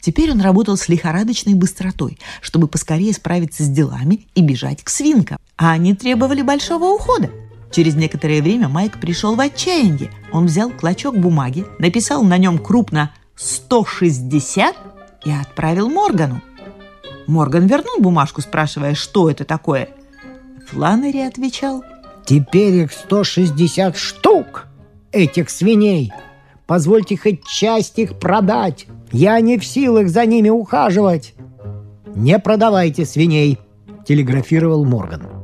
Теперь 0.00 0.30
он 0.30 0.42
работал 0.42 0.76
с 0.76 0.88
лихорадочной 0.88 1.54
быстротой, 1.54 2.18
чтобы 2.42 2.68
поскорее 2.68 3.14
справиться 3.14 3.62
с 3.62 3.68
делами 3.68 4.26
и 4.34 4.42
бежать 4.42 4.84
к 4.84 4.90
свинкам. 4.90 5.38
А 5.56 5.72
они 5.72 5.94
требовали 5.94 6.42
большого 6.42 6.84
ухода– 6.94 7.30
Через 7.74 7.96
некоторое 7.96 8.40
время 8.40 8.68
Майк 8.68 9.00
пришел 9.00 9.34
в 9.34 9.40
отчаяние. 9.40 10.12
Он 10.30 10.46
взял 10.46 10.70
клочок 10.70 11.18
бумаги, 11.18 11.66
написал 11.80 12.22
на 12.22 12.38
нем 12.38 12.58
крупно 12.58 13.12
«160» 13.36 14.74
и 15.24 15.30
отправил 15.32 15.88
Моргану. 15.88 16.40
Морган 17.26 17.66
вернул 17.66 17.98
бумажку, 17.98 18.42
спрашивая, 18.42 18.94
что 18.94 19.28
это 19.28 19.44
такое. 19.44 19.88
Фланнери 20.68 21.18
отвечал 21.18 21.82
«Теперь 22.24 22.74
их 22.74 22.92
160 22.92 23.96
штук, 23.96 24.66
этих 25.10 25.50
свиней. 25.50 26.12
Позвольте 26.66 27.16
хоть 27.16 27.44
часть 27.44 27.98
их 27.98 28.20
продать. 28.20 28.86
Я 29.10 29.40
не 29.40 29.58
в 29.58 29.66
силах 29.66 30.10
за 30.10 30.26
ними 30.26 30.48
ухаживать». 30.48 31.34
«Не 32.14 32.38
продавайте 32.38 33.04
свиней»,– 33.04 33.58
телеграфировал 34.06 34.84
Морган. 34.84 35.43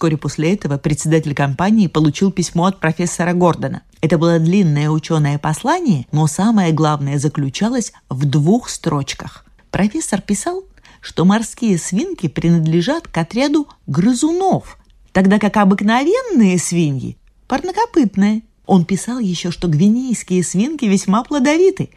Вскоре 0.00 0.16
после 0.16 0.54
этого 0.54 0.78
председатель 0.78 1.34
компании 1.34 1.86
получил 1.86 2.32
письмо 2.32 2.64
от 2.64 2.80
профессора 2.80 3.34
Гордона. 3.34 3.82
Это 4.00 4.16
было 4.16 4.38
длинное 4.38 4.88
ученое 4.88 5.38
послание, 5.38 6.06
но 6.10 6.26
самое 6.26 6.72
главное 6.72 7.18
заключалось 7.18 7.92
в 8.08 8.24
двух 8.24 8.70
строчках. 8.70 9.44
Профессор 9.70 10.22
писал, 10.22 10.64
что 11.02 11.26
морские 11.26 11.76
свинки 11.76 12.28
принадлежат 12.28 13.08
к 13.08 13.18
отряду 13.18 13.68
грызунов, 13.86 14.78
тогда 15.12 15.38
как 15.38 15.58
обыкновенные 15.58 16.58
свиньи– 16.58 17.18
парнокопытные. 17.46 18.40
Он 18.64 18.86
писал 18.86 19.18
еще, 19.18 19.50
что 19.50 19.68
гвинейские 19.68 20.42
свинки 20.42 20.86
весьма 20.86 21.24
плодовиты. 21.24 21.90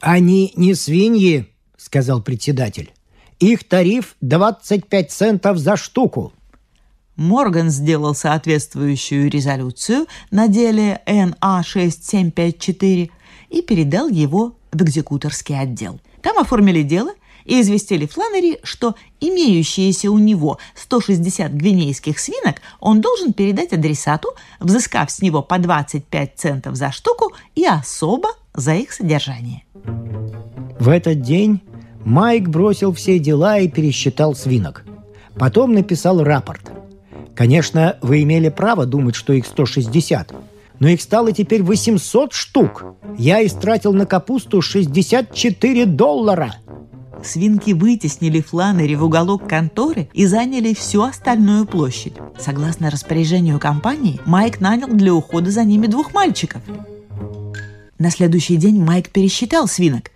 «Они 0.00 0.54
не 0.56 0.74
свиньи»,– 0.74 1.52
сказал 1.76 2.22
председатель. 2.22 2.94
«Их 3.40 3.68
тариф 3.68 4.16
25 4.22 5.12
центов 5.12 5.58
за 5.58 5.76
штуку». 5.76 6.32
Морган 7.16 7.70
сделал 7.70 8.14
соответствующую 8.14 9.30
резолюцию 9.30 10.06
на 10.30 10.46
деле 10.48 11.00
НА-6754 11.06 13.10
и 13.50 13.62
передал 13.62 14.08
его 14.08 14.56
в 14.72 14.82
экзекуторский 14.82 15.58
отдел. 15.58 16.00
Там 16.22 16.38
оформили 16.38 16.82
дело 16.82 17.12
и 17.44 17.60
известили 17.60 18.06
Фланнери, 18.06 18.60
что 18.62 18.94
имеющиеся 19.20 20.10
у 20.10 20.16
него 20.18 20.56
160 20.74 21.52
гвинейских 21.52 22.18
свинок 22.18 22.62
он 22.80 23.02
должен 23.02 23.34
передать 23.34 23.74
адресату, 23.74 24.30
взыскав 24.60 25.10
с 25.10 25.20
него 25.20 25.42
по 25.42 25.58
25 25.58 26.32
центов 26.36 26.76
за 26.76 26.92
штуку 26.92 27.34
и 27.54 27.66
особо 27.66 28.30
за 28.54 28.74
их 28.74 28.92
содержание. 28.92 29.64
В 30.78 30.88
этот 30.88 31.20
день 31.20 31.60
Майк 32.04 32.48
бросил 32.48 32.94
все 32.94 33.18
дела 33.18 33.58
и 33.58 33.68
пересчитал 33.68 34.34
свинок. 34.34 34.84
Потом 35.34 35.74
написал 35.74 36.22
рапорт– 36.22 36.72
Конечно, 37.34 37.96
вы 38.02 38.22
имели 38.22 38.48
право 38.48 38.86
думать, 38.86 39.14
что 39.14 39.32
их 39.32 39.46
160, 39.46 40.32
но 40.78 40.88
их 40.88 41.00
стало 41.00 41.32
теперь 41.32 41.62
800 41.62 42.32
штук. 42.32 42.84
Я 43.18 43.44
истратил 43.44 43.92
на 43.92 44.06
капусту 44.06 44.60
64 44.60 45.86
доллара. 45.86 46.56
Свинки 47.24 47.72
вытеснили 47.72 48.40
Фланнери 48.40 48.96
в 48.96 49.04
уголок 49.04 49.48
конторы 49.48 50.08
и 50.12 50.26
заняли 50.26 50.74
всю 50.74 51.02
остальную 51.02 51.66
площадь. 51.66 52.14
Согласно 52.38 52.90
распоряжению 52.90 53.60
компании, 53.60 54.20
Майк 54.26 54.60
нанял 54.60 54.88
для 54.88 55.14
ухода 55.14 55.50
за 55.50 55.64
ними 55.64 55.86
двух 55.86 56.12
мальчиков. 56.14 56.62
На 57.98 58.10
следующий 58.10 58.56
день 58.56 58.82
Майк 58.82 59.10
пересчитал 59.10 59.68
свинок. 59.68 60.10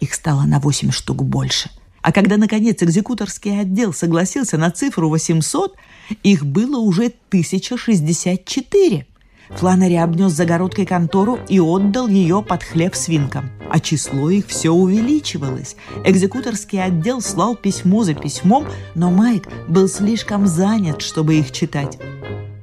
Их 0.00 0.12
стало 0.12 0.42
на 0.42 0.60
8 0.60 0.90
штук 0.90 1.24
больше. 1.24 1.70
А 2.02 2.12
когда, 2.12 2.36
наконец, 2.36 2.82
экзекуторский 2.82 3.60
отдел 3.60 3.92
согласился 3.92 4.58
на 4.58 4.70
цифру 4.70 5.08
800, 5.08 5.76
их 6.22 6.44
было 6.44 6.78
уже 6.78 7.12
1064. 7.28 9.06
Фланнери 9.50 9.94
обнес 9.94 10.32
загородкой 10.32 10.86
контору 10.86 11.38
и 11.48 11.60
отдал 11.60 12.08
ее 12.08 12.42
под 12.42 12.62
хлеб 12.64 12.94
свинкам. 12.94 13.50
А 13.70 13.80
число 13.80 14.30
их 14.30 14.48
все 14.48 14.70
увеличивалось. 14.70 15.76
Экзекуторский 16.04 16.82
отдел 16.82 17.20
слал 17.20 17.54
письмо 17.54 18.02
за 18.02 18.14
письмом, 18.14 18.66
но 18.94 19.10
Майк 19.10 19.48
был 19.68 19.88
слишком 19.88 20.46
занят, 20.46 21.02
чтобы 21.02 21.36
их 21.38 21.52
читать. 21.52 21.98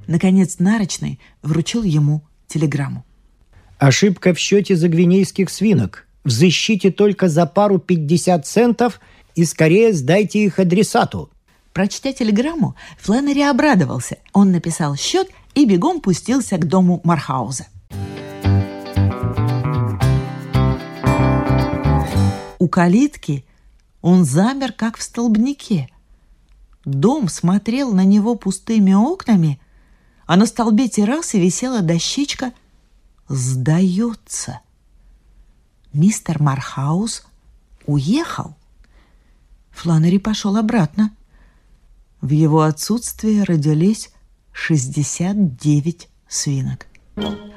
Наконец 0.08 0.60
Нарочный 0.60 1.20
вручил 1.44 1.84
ему 1.84 2.24
телеграмму. 2.48 3.06
Ошибка 3.78 4.34
в 4.34 4.40
счете 4.40 4.76
за 4.76 4.90
гвинейских 4.90 5.50
свинок. 5.50 6.08
В 6.26 6.32
защите 6.32 6.92
только 6.92 7.30
за 7.30 7.46
пару 7.46 7.80
50 7.80 8.46
центов 8.46 9.00
и 9.40 9.46
скорее 9.46 9.94
сдайте 9.94 10.44
их 10.44 10.60
адресату. 10.60 11.30
Прочтя 11.72 12.12
телеграмму, 12.12 12.76
Фленнери 12.98 13.42
обрадовался. 13.42 14.18
Он 14.34 14.52
написал 14.52 14.98
счет 14.98 15.30
и 15.56 15.66
бегом 15.66 16.02
пустился 16.02 16.58
к 16.58 16.68
дому 16.68 17.00
Мархауза. 17.06 17.68
У 22.60 22.68
калитки 22.68 23.46
он 24.02 24.26
замер, 24.26 24.74
как 24.74 24.98
в 24.98 25.04
столбнике. 25.04 25.90
Дом 26.84 27.30
смотрел 27.30 27.94
на 27.94 28.04
него 28.04 28.36
пустыми 28.36 28.94
окнами, 28.94 29.62
а 30.26 30.36
на 30.36 30.48
столбе 30.48 30.90
террасы 30.90 31.40
висела 31.40 31.82
дощечка 31.82 32.52
«Сдается». 33.30 34.60
Мистер 35.94 36.42
Мархаус 36.42 37.26
уехал. 37.86 38.59
Фланнери 39.80 40.18
пошел 40.18 40.58
обратно. 40.58 41.12
В 42.20 42.32
его 42.32 42.64
отсутствие 42.64 43.44
родились 43.44 44.10
69 44.52 46.10
свинок. 46.28 46.88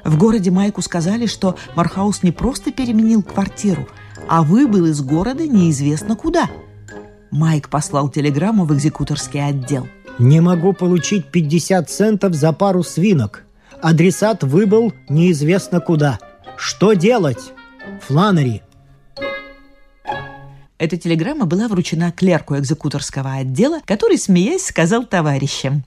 В 0.05 0.17
городе 0.17 0.49
Майку 0.49 0.81
сказали, 0.81 1.25
что 1.25 1.57
Мархаус 1.75 2.23
не 2.23 2.31
просто 2.31 2.71
переменил 2.71 3.23
квартиру, 3.23 3.89
а 4.29 4.41
выбыл 4.41 4.85
из 4.85 5.01
города 5.01 5.45
неизвестно 5.45 6.15
куда. 6.15 6.49
Майк 7.29 7.67
послал 7.67 8.07
телеграмму 8.07 8.63
в 8.63 8.73
экзекуторский 8.73 9.45
отдел. 9.45 9.89
«Не 10.17 10.39
могу 10.39 10.71
получить 10.71 11.29
50 11.29 11.89
центов 11.89 12.35
за 12.35 12.53
пару 12.53 12.83
свинок. 12.83 13.43
Адресат 13.81 14.45
выбыл 14.45 14.93
неизвестно 15.09 15.81
куда. 15.81 16.19
Что 16.55 16.93
делать? 16.93 17.51
Фланери, 18.07 18.61
эта 20.83 20.97
телеграмма 20.97 21.45
была 21.45 21.69
вручена 21.69 22.11
клерку 22.11 22.57
экзекуторского 22.57 23.35
отдела, 23.35 23.79
который, 23.85 24.17
смеясь, 24.17 24.65
сказал 24.65 25.05
товарищам. 25.05 25.85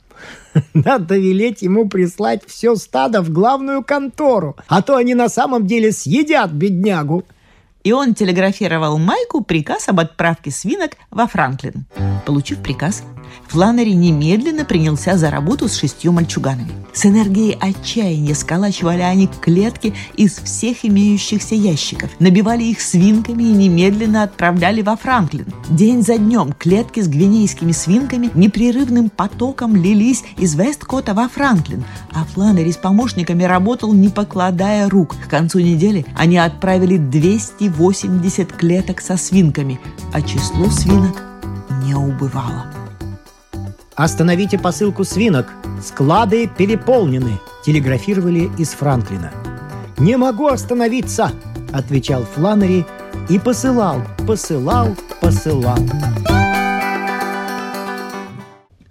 Надо 0.74 1.18
велеть 1.18 1.60
ему 1.60 1.86
прислать 1.86 2.42
все 2.46 2.74
стадо 2.76 3.20
в 3.20 3.30
главную 3.30 3.84
контору, 3.84 4.56
а 4.68 4.80
то 4.80 4.96
они 4.96 5.14
на 5.14 5.28
самом 5.28 5.66
деле 5.66 5.92
съедят 5.92 6.50
беднягу. 6.50 7.24
И 7.84 7.92
он 7.92 8.14
телеграфировал 8.14 8.98
Майку 8.98 9.44
приказ 9.44 9.88
об 9.88 10.00
отправке 10.00 10.50
свинок 10.50 10.92
во 11.10 11.26
Франклин. 11.26 11.84
Получив 12.24 12.62
приказ, 12.62 13.04
Фланнери 13.48 13.92
немедленно 13.92 14.64
принялся 14.64 15.16
за 15.16 15.30
работу 15.30 15.68
с 15.68 15.76
шестью 15.76 16.12
мальчуганами. 16.12 16.72
С 16.92 17.04
энергией 17.04 17.58
отчаяния 17.60 18.34
сколачивали 18.34 19.02
они 19.02 19.28
клетки 19.40 19.94
из 20.16 20.36
всех 20.38 20.84
имеющихся 20.84 21.54
ящиков, 21.54 22.10
набивали 22.20 22.64
их 22.64 22.80
свинками 22.80 23.42
и 23.42 23.52
немедленно 23.52 24.22
отправляли 24.22 24.80
во 24.80 24.96
Франклин. 24.96 25.46
День 25.68 26.02
за 26.02 26.16
днем 26.16 26.54
клетки 26.58 27.00
с 27.00 27.08
гвинейскими 27.08 27.72
свинками 27.72 28.30
непрерывным 28.34 29.10
потоком 29.10 29.76
лились 29.76 30.24
из 30.38 30.54
Весткота 30.54 31.12
во 31.12 31.28
Франклин, 31.28 31.84
а 32.12 32.24
Фланнери 32.24 32.70
с 32.70 32.78
помощниками 32.78 33.44
работал, 33.44 33.92
не 33.92 34.08
покладая 34.08 34.88
рук. 34.88 35.14
К 35.26 35.28
концу 35.28 35.58
недели 35.58 36.06
они 36.16 36.38
отправили 36.38 36.96
280 36.96 38.52
клеток 38.52 39.02
со 39.02 39.18
свинками, 39.18 39.78
а 40.14 40.22
число 40.22 40.70
свинок 40.70 41.22
не 41.84 41.94
убывало. 41.94 42.85
«Остановите 43.96 44.58
посылку 44.58 45.04
свинок! 45.04 45.46
Склады 45.82 46.48
переполнены!»– 46.48 47.40
телеграфировали 47.64 48.50
из 48.58 48.68
Франклина. 48.72 49.32
«Не 49.96 50.18
могу 50.18 50.48
остановиться!»– 50.48 51.32
отвечал 51.72 52.24
Фланнери 52.24 52.84
и 53.30 53.38
посылал, 53.38 54.02
посылал, 54.26 54.94
посылал. 55.22 55.78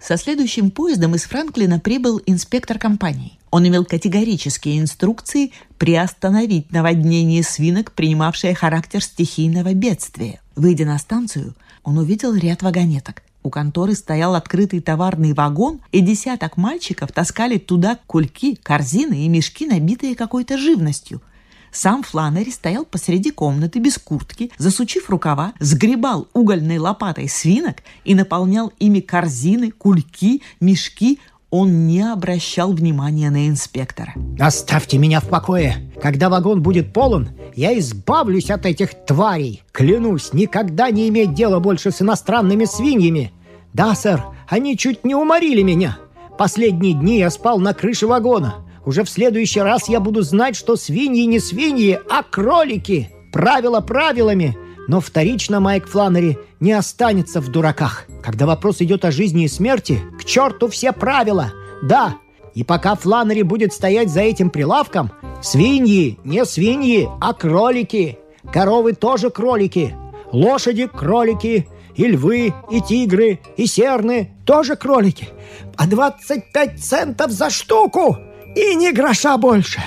Со 0.00 0.16
следующим 0.16 0.72
поездом 0.72 1.14
из 1.14 1.22
Франклина 1.22 1.78
прибыл 1.78 2.20
инспектор 2.26 2.76
компании. 2.76 3.38
Он 3.52 3.66
имел 3.66 3.84
категорические 3.84 4.80
инструкции 4.80 5.52
приостановить 5.78 6.72
наводнение 6.72 7.44
свинок, 7.44 7.92
принимавшее 7.92 8.56
характер 8.56 9.04
стихийного 9.04 9.72
бедствия. 9.72 10.40
Выйдя 10.56 10.84
на 10.84 10.98
станцию, 10.98 11.54
он 11.84 11.98
увидел 11.98 12.34
ряд 12.34 12.62
вагонеток. 12.62 13.22
У 13.46 13.48
конторы 13.48 13.94
стоял 13.94 14.34
открытый 14.34 14.80
товарный 14.80 15.32
вагон, 15.32 15.78
и 15.92 16.00
десяток 16.00 16.56
мальчиков 16.56 17.12
таскали 17.12 17.58
туда 17.58 17.96
кульки, 18.08 18.56
корзины 18.60 19.24
и 19.24 19.28
мешки, 19.28 19.66
набитые 19.68 20.16
какой-то 20.16 20.58
живностью. 20.58 21.22
Сам 21.70 22.02
Фланнери 22.02 22.50
стоял 22.50 22.84
посреди 22.84 23.30
комнаты 23.30 23.78
без 23.78 23.98
куртки, 23.98 24.50
засучив 24.58 25.08
рукава, 25.10 25.52
сгребал 25.60 26.26
угольной 26.32 26.78
лопатой 26.78 27.28
свинок 27.28 27.76
и 28.02 28.16
наполнял 28.16 28.72
ими 28.80 28.98
корзины, 28.98 29.70
кульки, 29.70 30.42
мешки, 30.58 31.20
он 31.58 31.86
не 31.86 32.02
обращал 32.02 32.72
внимания 32.72 33.30
на 33.30 33.48
инспектора. 33.48 34.12
«Оставьте 34.38 34.98
меня 34.98 35.20
в 35.20 35.28
покое! 35.28 35.90
Когда 36.02 36.28
вагон 36.28 36.62
будет 36.62 36.92
полон, 36.92 37.30
я 37.54 37.78
избавлюсь 37.78 38.50
от 38.50 38.66
этих 38.66 38.90
тварей! 39.06 39.62
Клянусь, 39.72 40.34
никогда 40.34 40.90
не 40.90 41.08
иметь 41.08 41.32
дела 41.32 41.58
больше 41.58 41.92
с 41.92 42.02
иностранными 42.02 42.66
свиньями! 42.66 43.32
Да, 43.72 43.94
сэр, 43.94 44.22
они 44.48 44.76
чуть 44.76 45.06
не 45.06 45.14
уморили 45.14 45.62
меня! 45.62 45.96
Последние 46.36 46.92
дни 46.92 47.18
я 47.18 47.30
спал 47.30 47.58
на 47.58 47.72
крыше 47.72 48.06
вагона. 48.06 48.56
Уже 48.84 49.02
в 49.02 49.08
следующий 49.08 49.60
раз 49.60 49.88
я 49.88 49.98
буду 49.98 50.20
знать, 50.20 50.56
что 50.56 50.76
свиньи 50.76 51.24
не 51.24 51.40
свиньи, 51.40 51.98
а 52.10 52.22
кролики! 52.22 53.08
Правила 53.32 53.80
правилами, 53.80 54.58
но 54.88 55.00
вторично 55.00 55.60
Майк 55.60 55.86
Фланнери 55.88 56.38
не 56.60 56.72
останется 56.72 57.40
в 57.40 57.48
дураках. 57.48 58.06
Когда 58.22 58.46
вопрос 58.46 58.80
идет 58.80 59.04
о 59.04 59.10
жизни 59.10 59.44
и 59.44 59.48
смерти, 59.48 60.00
к 60.18 60.24
черту 60.24 60.68
все 60.68 60.92
правила. 60.92 61.52
Да, 61.82 62.16
и 62.54 62.64
пока 62.64 62.94
Фланнери 62.94 63.42
будет 63.42 63.72
стоять 63.72 64.10
за 64.10 64.20
этим 64.20 64.50
прилавком, 64.50 65.12
свиньи 65.42 66.18
не 66.24 66.44
свиньи, 66.44 67.08
а 67.20 67.34
кролики. 67.34 68.18
Коровы 68.52 68.92
тоже 68.94 69.30
кролики. 69.30 69.94
Лошади– 70.32 70.86
кролики. 70.92 71.68
И 71.94 72.06
львы, 72.06 72.52
и 72.70 72.80
тигры, 72.80 73.40
и 73.56 73.66
серны– 73.66 74.30
тоже 74.46 74.76
кролики. 74.76 75.28
А 75.76 75.86
25 75.86 76.82
центов 76.82 77.30
за 77.30 77.50
штуку! 77.50 78.18
И 78.54 78.74
ни 78.74 78.90
гроша 78.92 79.36
больше!» 79.38 79.80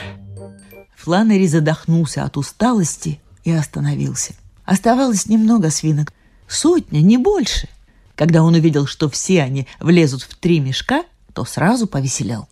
Фланнери 0.96 1.48
задохнулся 1.48 2.24
от 2.24 2.38
усталости 2.38 3.20
и 3.44 3.52
остановился. 3.52 4.34
Оставалось 4.70 5.26
немного 5.26 5.72
свинок. 5.72 6.14
Сотня, 6.48 7.00
не 7.02 7.18
больше. 7.18 7.68
Когда 8.14 8.44
он 8.44 8.54
увидел, 8.54 8.86
что 8.86 9.10
все 9.10 9.42
они 9.42 9.66
влезут 9.80 10.22
в 10.22 10.36
три 10.36 10.60
мешка, 10.60 11.06
то 11.34 11.44
сразу 11.44 11.88
повеселел. 11.88 12.48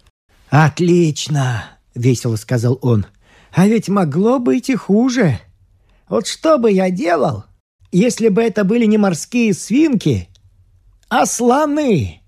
«Отлично!»— 0.49 1.65
весело 1.93 2.35
сказал 2.35 2.79
он. 2.81 3.05
«А 3.51 3.67
ведь 3.67 3.87
могло 3.87 4.39
быть 4.39 4.67
и 4.71 4.75
хуже. 4.75 5.39
Вот 6.09 6.25
что 6.25 6.57
бы 6.57 6.71
я 6.71 6.89
делал, 6.89 7.43
если 7.91 8.29
бы 8.29 8.41
это 8.41 8.63
были 8.63 8.85
не 8.85 8.97
морские 8.97 9.53
свинки, 9.53 10.27
а 11.09 11.27
слоны?» 11.27 12.23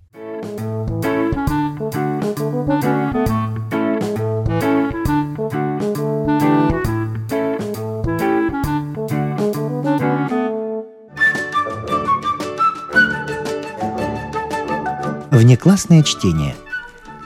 Внеклассное 15.39 16.04
чтение. 16.04 16.54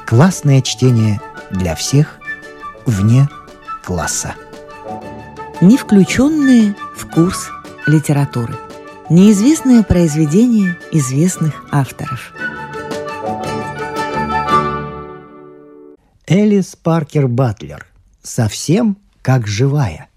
Классное 0.05 0.61
чтение 0.61 1.19
для 1.49 1.73
всех 1.73 2.19
вне 2.85 3.27
класса. 3.83 4.35
Не 5.61 5.77
включенные 5.77 6.75
в 6.95 7.09
курс 7.09 7.49
литературы. 7.87 8.53
Неизвестное 9.09 9.81
произведение 9.81 10.77
известных 10.91 11.65
авторов. 11.71 12.33
Элис 16.27 16.75
Паркер 16.75 17.27
Батлер. 17.27 17.87
Совсем 18.21 18.99
как 19.23 19.47
живая. 19.47 20.07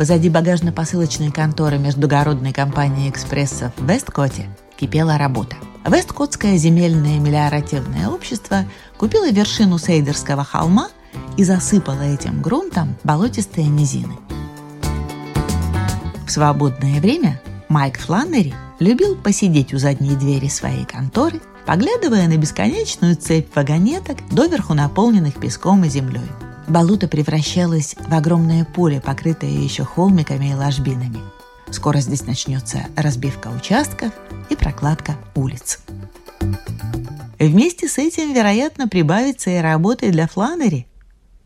Позади 0.00 0.30
багажно-посылочной 0.30 1.30
конторы 1.30 1.76
междугородной 1.76 2.54
компании 2.54 3.10
«Экспресса» 3.10 3.70
в 3.76 3.86
Весткоте 3.86 4.48
кипела 4.78 5.18
работа. 5.18 5.56
Весткотское 5.86 6.56
земельное 6.56 7.18
мелиоративное 7.18 8.08
общество 8.08 8.64
купило 8.96 9.30
вершину 9.30 9.76
Сейдерского 9.76 10.42
холма 10.42 10.88
и 11.36 11.44
засыпало 11.44 12.00
этим 12.00 12.40
грунтом 12.40 12.96
болотистые 13.04 13.66
низины. 13.66 14.16
В 16.26 16.30
свободное 16.30 16.98
время 16.98 17.38
Майк 17.68 17.98
Фланнери 17.98 18.54
любил 18.78 19.16
посидеть 19.16 19.74
у 19.74 19.78
задней 19.78 20.16
двери 20.16 20.48
своей 20.48 20.86
конторы, 20.86 21.42
поглядывая 21.66 22.26
на 22.26 22.38
бесконечную 22.38 23.16
цепь 23.16 23.54
вагонеток, 23.54 24.16
доверху 24.30 24.72
наполненных 24.72 25.34
песком 25.34 25.84
и 25.84 25.90
землей– 25.90 26.22
болото 26.70 27.08
превращалось 27.08 27.94
в 27.98 28.14
огромное 28.14 28.64
поле, 28.64 29.00
покрытое 29.00 29.50
еще 29.50 29.84
холмиками 29.84 30.50
и 30.50 30.54
ложбинами. 30.54 31.20
Скоро 31.70 32.00
здесь 32.00 32.26
начнется 32.26 32.86
разбивка 32.96 33.48
участков 33.48 34.12
и 34.48 34.56
прокладка 34.56 35.16
улиц. 35.34 35.80
Вместе 37.38 37.88
с 37.88 37.98
этим, 37.98 38.32
вероятно, 38.32 38.88
прибавится 38.88 39.50
и 39.50 39.58
работа 39.58 40.10
для 40.10 40.26
Фланнери. 40.26 40.86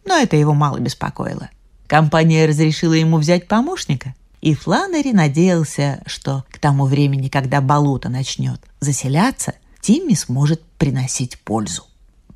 Но 0.05 0.17
это 0.17 0.37
его 0.37 0.55
мало 0.55 0.79
беспокоило. 0.79 1.51
Компания 1.87 2.47
разрешила 2.47 2.95
ему 2.95 3.19
взять 3.19 3.47
помощника, 3.47 4.15
и 4.41 4.55
Фланнери 4.55 5.13
надеялся, 5.13 6.03
что 6.07 6.45
к 6.51 6.59
тому 6.59 6.87
времени, 6.87 7.29
когда 7.29 7.61
болото 7.61 8.09
начнет 8.09 8.61
заселяться, 8.81 9.55
Тимми 9.81 10.15
сможет 10.15 10.63
приносить 10.79 11.39
пользу. 11.41 11.85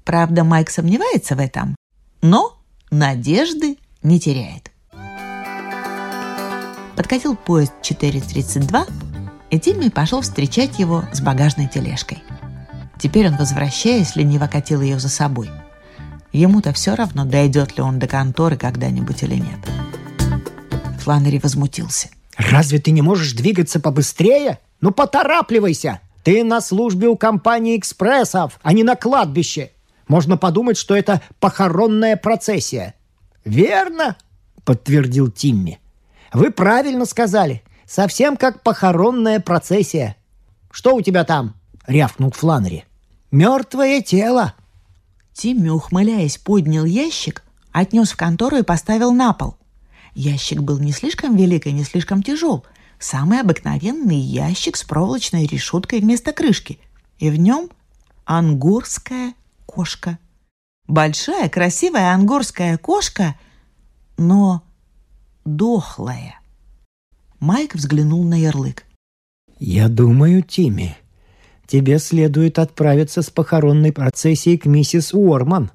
Правда, 0.04 0.44
Майк 0.44 0.70
сомневается 0.70 1.34
в 1.34 1.40
этом, 1.40 1.74
но 2.22 2.57
надежды 2.90 3.78
не 4.02 4.20
теряет. 4.20 4.70
Подкатил 6.96 7.36
поезд 7.36 7.72
4.32, 7.82 8.90
и 9.50 9.58
Тимми 9.58 9.88
пошел 9.88 10.20
встречать 10.20 10.78
его 10.78 11.04
с 11.12 11.20
багажной 11.20 11.68
тележкой. 11.68 12.18
Теперь 12.98 13.28
он, 13.28 13.36
возвращаясь, 13.36 14.16
лениво 14.16 14.48
катил 14.48 14.80
ее 14.80 14.98
за 14.98 15.08
собой. 15.08 15.50
Ему-то 16.32 16.72
все 16.72 16.94
равно, 16.94 17.24
дойдет 17.24 17.76
ли 17.76 17.82
он 17.82 17.98
до 17.98 18.08
конторы 18.08 18.56
когда-нибудь 18.56 19.22
или 19.22 19.36
нет. 19.36 19.60
Фланнери 21.00 21.38
возмутился. 21.38 22.08
«Разве 22.36 22.78
ты 22.78 22.90
не 22.90 23.02
можешь 23.02 23.32
двигаться 23.32 23.80
побыстрее? 23.80 24.58
Ну, 24.80 24.90
поторапливайся! 24.90 26.00
Ты 26.22 26.44
на 26.44 26.60
службе 26.60 27.08
у 27.08 27.16
компании 27.16 27.78
экспрессов, 27.78 28.60
а 28.62 28.72
не 28.72 28.84
на 28.84 28.96
кладбище. 28.96 29.70
Можно 30.08 30.36
подумать, 30.36 30.76
что 30.76 30.96
это 30.96 31.22
похоронная 31.40 32.16
процессия». 32.16 32.94
«Верно»,— 33.44 34.16
подтвердил 34.64 35.30
Тимми. 35.30 35.80
«Вы 36.32 36.50
правильно 36.50 37.04
сказали. 37.04 37.62
Совсем 37.86 38.36
как 38.36 38.62
похоронная 38.62 39.40
процессия. 39.40 40.16
Что 40.70 40.94
у 40.94 41.00
тебя 41.00 41.24
там?»— 41.24 41.54
рявкнул 41.86 42.30
Фланнери. 42.32 42.84
«Мертвое 43.30 44.02
тело», 44.02 44.54
Тимми, 45.38 45.68
ухмыляясь, 45.68 46.36
поднял 46.36 46.84
ящик, 46.84 47.44
отнес 47.70 48.10
в 48.10 48.16
контору 48.16 48.56
и 48.56 48.64
поставил 48.64 49.12
на 49.12 49.32
пол. 49.32 49.56
Ящик 50.16 50.62
был 50.62 50.80
не 50.80 50.90
слишком 50.90 51.36
велик 51.36 51.68
и 51.68 51.72
не 51.72 51.84
слишком 51.84 52.24
тяжел. 52.24 52.66
Самый 52.98 53.40
обыкновенный 53.40 54.18
ящик 54.18 54.76
с 54.76 54.82
проволочной 54.82 55.46
решеткой 55.46 56.00
вместо 56.00 56.32
крышки. 56.32 56.80
И 57.20 57.30
в 57.30 57.38
нем 57.38 57.70
ангорская 58.24 59.34
кошка. 59.78 60.18
Большая, 60.88 61.48
красивая 61.48 62.12
ангорская 62.12 62.78
кошка, 62.78 63.36
но 64.16 64.64
дохлая. 65.44 66.40
Майк 67.38 67.76
взглянул 67.76 68.24
на 68.24 68.34
ярлык. 68.34 68.84
«Я 69.60 69.88
думаю, 69.88 70.42
Тимми, 70.42 70.96
тебе 71.68 72.00
следует 72.00 72.58
отправиться 72.58 73.22
с 73.22 73.30
похоронной 73.30 73.92
процессией 73.92 74.58
к 74.58 74.66
миссис 74.66 75.14
Уорман. 75.14 75.70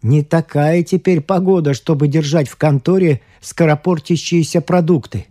Не 0.00 0.22
такая 0.22 0.82
теперь 0.82 1.20
погода, 1.20 1.74
чтобы 1.74 2.08
держать 2.08 2.48
в 2.48 2.56
конторе 2.56 3.20
скоропортящиеся 3.42 4.62
продукты. 4.62 5.26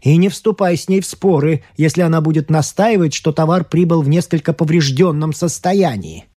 И 0.00 0.16
не 0.16 0.30
вступай 0.30 0.78
с 0.78 0.88
ней 0.88 1.02
в 1.02 1.06
споры, 1.06 1.62
если 1.76 2.00
она 2.00 2.22
будет 2.22 2.48
настаивать, 2.48 3.12
что 3.12 3.32
товар 3.32 3.64
прибыл 3.66 4.00
в 4.00 4.08
несколько 4.08 4.54
поврежденном 4.54 5.34
состоянии. 5.34 6.29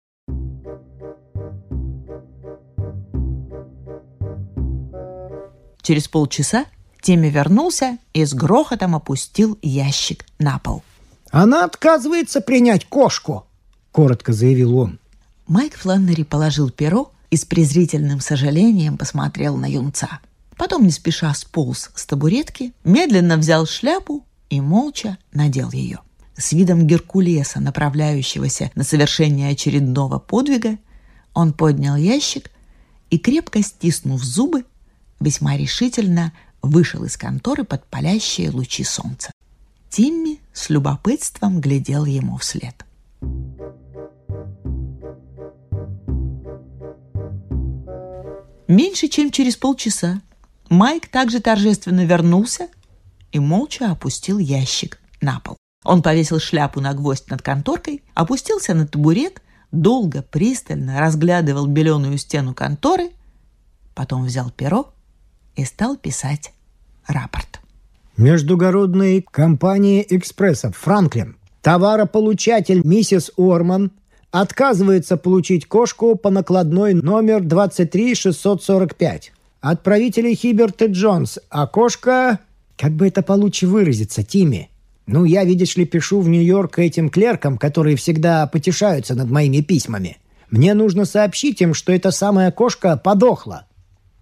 Через 5.83 6.09
полчаса 6.09 6.67
Тимми 7.01 7.29
вернулся 7.29 7.99
и 8.15 8.25
с 8.25 8.33
грохотом 8.33 8.95
опустил 8.95 9.59
ящик 9.61 10.25
на 10.39 10.59
пол. 10.59 10.83
«Она 11.31 11.65
отказывается 11.65 12.41
принять 12.41 12.85
кошку»,— 12.87 13.47
коротко 13.93 14.33
заявил 14.33 14.79
он. 14.79 15.01
Майк 15.49 15.77
Фланнери 15.77 16.23
положил 16.23 16.71
перо 16.71 17.11
и 17.31 17.37
с 17.37 17.45
презрительным 17.45 18.21
сожалением 18.21 18.97
посмотрел 18.97 19.57
на 19.57 19.67
юнца. 19.67 20.21
Потом 20.57 20.85
не 20.85 20.93
спеша 20.93 21.35
сполз 21.35 21.91
с 21.95 22.07
табуретки, 22.07 22.73
медленно 22.85 23.37
взял 23.37 23.67
шляпу 23.67 24.25
и 24.51 24.61
молча 24.61 25.19
надел 25.33 25.71
ее. 25.73 26.01
С 26.37 26.53
видом 26.53 26.87
Геркулеса, 26.87 27.61
направляющегося 27.61 28.71
на 28.75 28.85
совершение 28.85 29.51
очередного 29.51 30.19
подвига, 30.19 30.79
он 31.35 31.53
поднял 31.53 31.97
ящик 31.97 32.51
и, 33.11 33.19
крепко 33.19 33.63
стиснув 33.63 34.23
зубы, 34.23 34.65
весьма 35.23 35.57
решительно 35.57 36.33
вышел 36.61 37.05
из 37.05 37.17
конторы 37.17 37.65
под 37.65 37.87
палящие 37.87 38.51
лучи 38.51 38.85
солнца. 38.85 39.33
Тимми 39.89 40.41
с 40.53 40.71
любопытством 40.71 41.61
глядел 41.61 42.05
ему 42.05 42.37
вслед. 42.37 42.85
Меньше 48.69 49.09
чем 49.09 49.31
через 49.31 49.57
полчаса 49.57 50.23
Майк 50.71 51.09
также 51.09 51.41
торжественно 51.41 52.07
вернулся 52.07 52.69
и 53.31 53.39
молча 53.39 53.91
опустил 53.91 54.39
ящик 54.39 54.99
на 55.21 55.41
пол. 55.41 55.59
Он 55.85 56.01
повесил 56.01 56.39
шляпу 56.39 56.81
на 56.81 56.95
гвоздь 56.95 57.29
над 57.29 57.43
конторкой, 57.43 58.03
опустился 58.15 58.73
на 58.73 58.87
табурет, 58.87 59.43
долго, 59.73 60.23
пристально 60.23 61.01
разглядывал 61.01 61.67
беленую 61.67 62.17
стену 62.17 62.55
конторы, 62.55 63.11
потом 63.95 64.25
взял 64.25 64.51
перо 64.51 64.95
и 65.57 65.65
стал 65.65 65.97
писать 65.97 66.53
рапорт. 67.07 67.61
Междугородной 68.17 69.25
компании 69.29 70.07
экспрессов 70.09 70.77
«Франклин». 70.77 71.37
Товарополучатель 71.63 72.83
миссис 72.85 73.31
Орман 73.37 73.93
отказывается 74.31 75.17
получить 75.17 75.67
кошку 75.67 76.17
по 76.17 76.31
накладной 76.31 76.95
номер 76.95 77.41
23645. 77.43 79.33
Отправители 79.61 80.35
Хиберт 80.35 80.83
и 80.83 80.87
Джонс, 80.87 81.39
а 81.49 81.67
кошка... 81.67 82.41
Как 82.77 82.93
бы 82.93 83.07
это 83.07 83.23
получше 83.23 83.69
выразиться, 83.69 84.25
Тимми? 84.25 84.71
Ну, 85.07 85.25
я, 85.25 85.45
видишь 85.45 85.77
ли, 85.77 85.85
пишу 85.85 86.21
в 86.21 86.29
Нью-Йорк 86.29 86.79
этим 86.79 87.11
клеркам, 87.11 87.59
которые 87.59 87.97
всегда 87.97 88.47
потешаются 88.47 89.15
над 89.15 89.31
моими 89.31 89.61
письмами. 89.61 90.19
Мне 90.51 90.75
нужно 90.75 91.05
сообщить 91.05 91.61
им, 91.61 91.75
что 91.75 91.93
эта 91.93 92.11
самая 92.11 92.51
кошка 92.51 92.97
подохла. 92.97 93.67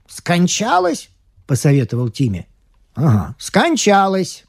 «Скончалась?»— 0.09 1.09
посоветовал 1.51 2.11
Тимми. 2.11 2.47
Ага, 2.95 3.35
скончалась. 3.37 4.45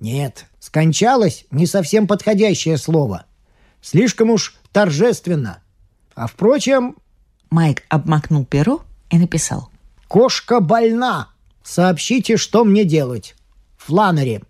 Нет, 0.00 0.44
скончалась 0.60 1.46
не 1.50 1.64
совсем 1.64 2.06
подходящее 2.06 2.76
слово. 2.76 3.24
Слишком 3.80 4.28
уж 4.28 4.54
торжественно. 4.70 5.62
А 6.14 6.26
впрочем... 6.26 6.96
Майк 7.48 7.84
обмакнул 7.88 8.44
перо 8.44 8.82
и 9.08 9.16
написал. 9.16 9.70
«Кошка 10.08 10.60
больна. 10.60 11.28
Сообщите, 11.62 12.36
что 12.36 12.64
мне 12.64 12.84
делать. 12.84 13.34
Фланери». 13.78 14.42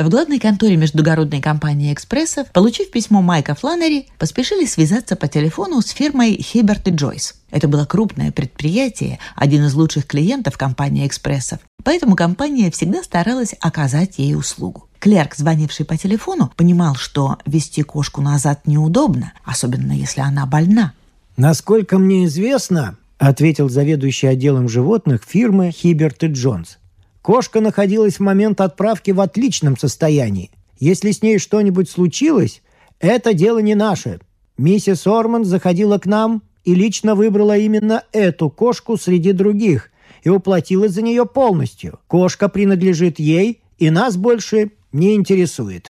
В 0.00 0.08
главной 0.08 0.38
конторе 0.38 0.76
междугородной 0.76 1.42
компании 1.42 1.92
«Экспрессов», 1.92 2.50
получив 2.52 2.90
письмо 2.90 3.20
Майка 3.20 3.54
Фланнери, 3.54 4.06
поспешили 4.18 4.64
связаться 4.64 5.14
по 5.14 5.28
телефону 5.28 5.82
с 5.82 5.90
фирмой 5.90 6.40
Хиберт 6.40 6.88
и 6.88 6.90
Джойс. 6.90 7.34
Это 7.50 7.68
было 7.68 7.84
крупное 7.84 8.32
предприятие, 8.32 9.18
один 9.36 9.66
из 9.66 9.74
лучших 9.74 10.06
клиентов 10.06 10.56
компании 10.56 11.06
«Экспрессов». 11.06 11.58
Поэтому 11.84 12.16
компания 12.16 12.70
всегда 12.70 13.02
старалась 13.02 13.54
оказать 13.60 14.18
ей 14.18 14.34
услугу. 14.34 14.88
Клерк, 15.00 15.34
звонивший 15.34 15.84
по 15.84 15.98
телефону, 15.98 16.50
понимал, 16.56 16.94
что 16.94 17.36
вести 17.44 17.82
кошку 17.82 18.22
назад 18.22 18.66
неудобно, 18.66 19.34
особенно 19.44 19.92
если 19.92 20.22
она 20.22 20.46
больна. 20.46 20.94
«Насколько 21.36 21.98
мне 21.98 22.24
известно»,— 22.24 22.96
ответил 23.18 23.68
заведующий 23.68 24.28
отделом 24.28 24.66
животных 24.66 25.24
фирмы 25.28 25.70
Хиберт 25.72 26.24
и 26.24 26.28
Джонс, 26.28 26.78
Кошка 27.22 27.60
находилась 27.60 28.16
в 28.16 28.20
момент 28.20 28.60
отправки 28.60 29.10
в 29.10 29.20
отличном 29.20 29.76
состоянии. 29.76 30.50
Если 30.78 31.10
с 31.10 31.22
ней 31.22 31.38
что-нибудь 31.38 31.90
случилось, 31.90 32.62
это 32.98 33.34
дело 33.34 33.58
не 33.58 33.74
наше. 33.74 34.20
Миссис 34.56 35.06
Орман 35.06 35.44
заходила 35.44 35.98
к 35.98 36.06
нам 36.06 36.42
и 36.64 36.74
лично 36.74 37.14
выбрала 37.14 37.56
именно 37.56 38.04
эту 38.12 38.48
кошку 38.48 38.96
среди 38.96 39.32
других 39.32 39.90
и 40.22 40.30
уплатила 40.30 40.88
за 40.88 41.02
нее 41.02 41.26
полностью. 41.26 41.98
Кошка 42.06 42.48
принадлежит 42.48 43.18
ей 43.18 43.60
и 43.78 43.90
нас 43.90 44.16
больше 44.16 44.72
не 44.92 45.14
интересует. 45.14 45.88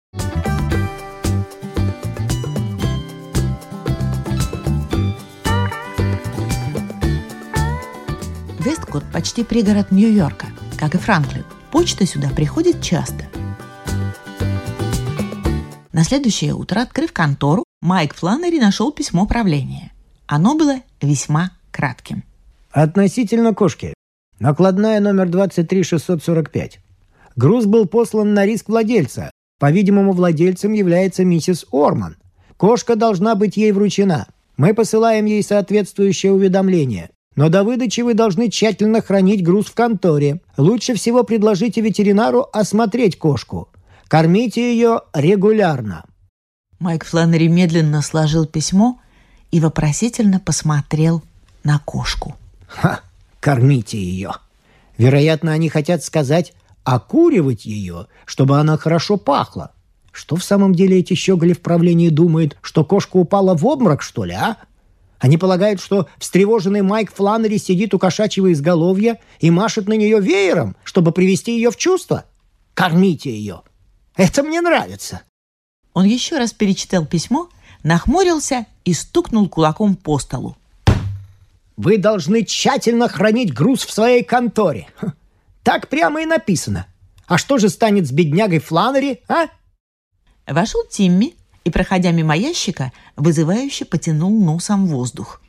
Весткот 8.59 9.03
почти 9.11 9.43
пригород 9.43 9.91
Нью-Йорка– 9.91 10.47
как 10.79 10.95
и 10.95 10.97
Франклин. 10.97 11.43
Почта 11.71 12.05
сюда 12.05 12.29
приходит 12.29 12.81
часто. 12.81 13.25
На 15.91 16.03
следующее 16.05 16.53
утро, 16.53 16.79
открыв 16.79 17.11
контору, 17.11 17.65
Майк 17.81 18.15
Фланнери 18.15 18.59
нашел 18.59 18.91
письмо 18.93 19.27
правления. 19.27 19.91
Оно 20.25 20.55
было 20.55 20.77
весьма 21.01 21.51
кратким. 21.71 22.23
Относительно 22.71 23.53
кошки. 23.53 23.93
Накладная 24.39 25.01
номер 25.01 25.27
23645. 25.27 26.79
Груз 27.35 27.65
был 27.65 27.85
послан 27.85 28.33
на 28.33 28.45
риск 28.45 28.69
владельца. 28.69 29.31
По-видимому, 29.59 30.13
владельцем 30.13 30.71
является 30.71 31.25
миссис 31.25 31.65
Орман. 31.73 32.15
Кошка 32.55 32.95
должна 32.95 33.35
быть 33.35 33.57
ей 33.57 33.73
вручена. 33.73 34.27
Мы 34.55 34.73
посылаем 34.73 35.25
ей 35.25 35.43
соответствующее 35.43 36.31
уведомление. 36.31 37.09
Но 37.39 37.47
до 37.47 37.63
выдачи 37.63 38.01
вы 38.01 38.15
должны 38.15 38.49
тщательно 38.49 39.01
хранить 39.01 39.45
груз 39.45 39.67
в 39.67 39.73
конторе. 39.73 40.41
Лучше 40.57 40.93
всего 40.93 41.23
предложите 41.23 41.79
ветеринару 41.79 42.45
осмотреть 42.51 43.17
кошку. 43.17 43.69
Кормите 44.09 44.73
ее 44.73 45.03
регулярно». 45.13 46.03
Майк 46.79 47.05
Фланнери 47.05 47.47
медленно 47.47 48.01
сложил 48.01 48.45
письмо 48.45 48.99
и 49.51 49.61
вопросительно 49.61 50.41
посмотрел 50.41 51.23
на 51.63 51.79
кошку. 51.79 52.35
«Ха! 52.67 52.99
Кормите 53.39 53.97
ее!» 53.97 54.33
Вероятно, 54.97 55.53
они 55.53 55.69
хотят 55.69 56.03
сказать 56.03 56.51
окуривать 56.83 57.65
ее, 57.65 58.07
чтобы 58.25 58.59
она 58.59 58.77
хорошо 58.77 59.15
пахла. 59.15 59.71
Что 60.11 60.35
в 60.35 60.43
самом 60.43 60.75
деле 60.75 60.99
эти 60.99 61.13
щеголи 61.13 61.53
в 61.53 61.61
правлении 61.61 62.09
думают, 62.09 62.57
что 62.61 62.83
кошка 62.83 63.15
упала 63.15 63.55
в 63.55 63.65
обморок, 63.65 64.01
что 64.01 64.25
ли, 64.25 64.33
а? 64.33 64.57
Они 65.19 65.37
полагают, 65.37 65.81
что 65.81 66.07
встревоженный 66.17 66.81
Майк 66.81 67.13
Фланнери 67.13 67.57
сидит 67.57 67.93
у 67.93 67.99
кошачьего 67.99 68.51
изголовья 68.53 69.19
и 69.39 69.51
машет 69.51 69.87
на 69.87 69.93
нее 69.93 70.19
веером, 70.21 70.75
чтобы 70.83 71.11
привести 71.11 71.55
ее 71.55 71.71
в 71.71 71.77
чувство. 71.77 72.25
Кормите 72.73 73.29
ее. 73.29 73.61
Это 74.15 74.43
мне 74.43 74.61
нравится. 74.61 75.21
Он 75.93 76.05
еще 76.05 76.37
раз 76.37 76.53
перечитал 76.53 77.05
письмо, 77.05 77.49
нахмурился 77.83 78.65
и 78.85 78.93
стукнул 78.93 79.49
кулаком 79.49 79.95
по 79.95 80.19
столу. 80.19 80.55
Вы 81.75 81.97
должны 81.97 82.43
тщательно 82.43 83.09
хранить 83.09 83.53
груз 83.53 83.85
в 83.85 83.91
своей 83.91 84.23
конторе. 84.23 84.87
Так 85.63 85.89
прямо 85.89 86.21
и 86.21 86.25
написано. 86.25 86.87
А 87.27 87.37
что 87.37 87.57
же 87.57 87.69
станет 87.69 88.07
с 88.07 88.11
беднягой 88.11 88.59
Фланнери, 88.59 89.21
а? 89.27 89.47
Вошел 90.47 90.81
Тимми 90.89 91.35
и, 91.63 91.69
проходя 91.69 92.11
мимо 92.11 92.35
ящика, 92.35 92.91
вызывающе 93.15 93.85
потянул 93.85 94.31
носом 94.43 94.87
воздух. 94.87 95.41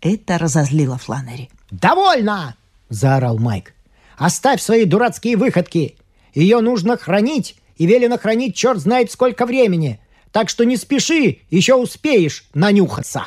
Это 0.00 0.38
разозлило 0.38 0.96
Фланнери. 0.98 1.50
«Довольно!»– 1.70 2.56
заорал 2.88 3.38
Майк. 3.38 3.74
«Оставь 4.16 4.60
свои 4.62 4.84
дурацкие 4.84 5.36
выходки! 5.36 5.96
Ее 6.34 6.60
нужно 6.60 6.96
хранить, 6.96 7.56
и 7.76 7.86
велено 7.86 8.18
хранить 8.18 8.54
черт 8.54 8.78
знает 8.78 9.10
сколько 9.10 9.46
времени. 9.46 10.00
Так 10.32 10.48
что 10.48 10.64
не 10.64 10.76
спеши, 10.76 11.38
еще 11.50 11.74
успеешь 11.74 12.44
нанюхаться!» 12.54 13.26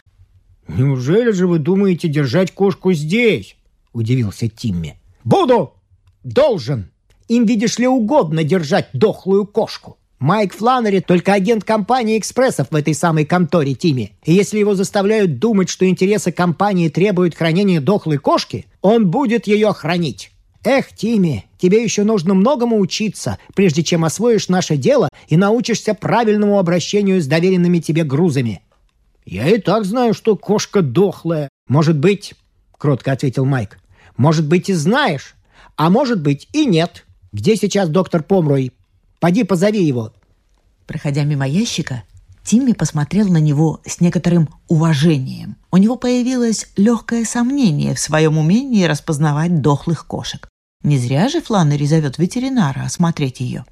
«Неужели 0.67 1.31
же 1.31 1.47
вы 1.47 1.59
думаете 1.59 2.07
держать 2.07 2.51
кошку 2.51 2.93
здесь?»– 2.93 3.55
удивился 3.93 4.47
Тимми. 4.47 4.97
«Буду! 5.23 5.73
Должен! 6.23 6.91
Им, 7.27 7.45
видишь 7.45 7.77
ли, 7.79 7.87
угодно 7.87 8.43
держать 8.43 8.89
дохлую 8.93 9.45
кошку!» 9.45 9.97
Майк 10.23 10.53
Фланнери 10.55 11.01
только 11.01 11.33
агент 11.33 11.65
компании 11.65 12.17
«Экспрессов» 12.17 12.67
в 12.71 12.75
этой 12.75 12.93
самой 12.93 13.25
конторе 13.25 13.73
Тимми. 13.73 14.13
И 14.23 14.31
если 14.31 14.57
его 14.57 14.73
заставляют 14.73 15.37
думать, 15.37 15.67
что 15.67 15.85
интересы 15.85 16.31
компании 16.31 16.87
требуют 16.87 17.35
хранения 17.35 17.81
дохлой 17.81 18.19
кошки, 18.19 18.65
он 18.81 19.11
будет 19.11 19.47
ее 19.47 19.73
хранить. 19.73 20.31
Эх, 20.63 20.95
Тимми, 20.95 21.43
тебе 21.57 21.83
еще 21.83 22.05
нужно 22.05 22.35
многому 22.35 22.79
учиться, 22.79 23.37
прежде 23.53 23.83
чем 23.83 24.05
освоишь 24.05 24.47
наше 24.47 24.77
дело 24.77 25.09
и 25.27 25.35
научишься 25.35 25.93
правильному 25.93 26.57
обращению 26.57 27.21
с 27.21 27.27
доверенными 27.27 27.79
тебе 27.79 28.05
грузами. 28.05 28.61
Я 29.25 29.49
и 29.49 29.57
так 29.57 29.83
знаю, 29.83 30.13
что 30.13 30.37
кошка 30.37 30.81
дохлая. 30.81 31.49
Может 31.67 31.97
быть, 31.97 32.33
кротко 32.77 33.11
ответил 33.11 33.43
Майк. 33.43 33.77
Может 34.15 34.47
быть 34.47 34.69
и 34.69 34.73
знаешь, 34.73 35.35
а 35.75 35.89
может 35.89 36.21
быть 36.21 36.47
и 36.53 36.65
нет. 36.65 37.05
Где 37.33 37.57
сейчас 37.57 37.89
доктор 37.89 38.23
Помрой? 38.23 38.71
Поди 39.23 39.45
позови 39.45 39.81
его». 39.81 40.11
Проходя 40.85 41.23
мимо 41.23 41.47
ящика, 41.47 42.03
Тимми 42.43 42.73
посмотрел 42.73 43.29
на 43.29 43.37
него 43.37 43.79
с 43.85 44.01
некоторым 44.01 44.49
уважением. 44.67 45.55
У 45.71 45.77
него 45.77 45.95
появилось 45.95 46.67
легкое 46.75 47.23
сомнение 47.23 47.95
в 47.95 47.99
своем 47.99 48.37
умении 48.37 48.83
распознавать 48.83 49.61
дохлых 49.61 50.07
кошек. 50.07 50.49
Не 50.83 50.97
зря 50.97 51.29
же 51.29 51.39
Фланнери 51.39 51.85
зовет 51.85 52.17
ветеринара 52.17 52.81
осмотреть 52.81 53.39
ее. 53.39 53.63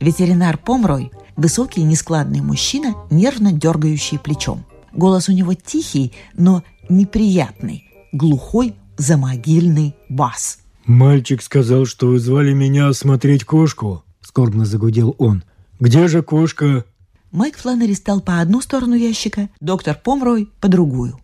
Ветеринар 0.00 0.56
Помрой– 0.56 1.12
высокий 1.36 1.82
нескладный 1.82 2.40
мужчина, 2.40 2.94
нервно 3.10 3.52
дергающий 3.52 4.18
плечом. 4.18 4.64
Голос 4.94 5.28
у 5.28 5.32
него 5.32 5.52
тихий, 5.52 6.14
но 6.32 6.62
неприятный, 6.88 7.84
глухой, 8.10 8.74
замогильный 8.96 9.94
бас. 10.08 10.58
«Мальчик 10.84 11.42
сказал, 11.42 11.86
что 11.86 12.08
вы 12.08 12.18
звали 12.18 12.52
меня 12.52 12.88
осмотреть 12.88 13.44
кошку»,— 13.44 14.04
скорбно 14.20 14.64
загудел 14.64 15.14
он. 15.18 15.42
«Где 15.80 16.08
же 16.08 16.22
кошка?» 16.22 16.84
Майк 17.30 17.56
Фланнери 17.56 17.94
стал 17.94 18.20
по 18.20 18.40
одну 18.40 18.60
сторону 18.60 18.94
ящика, 18.94 19.48
доктор 19.60 19.96
Помрой— 19.96 20.50
по 20.60 20.68
другую. 20.68 21.18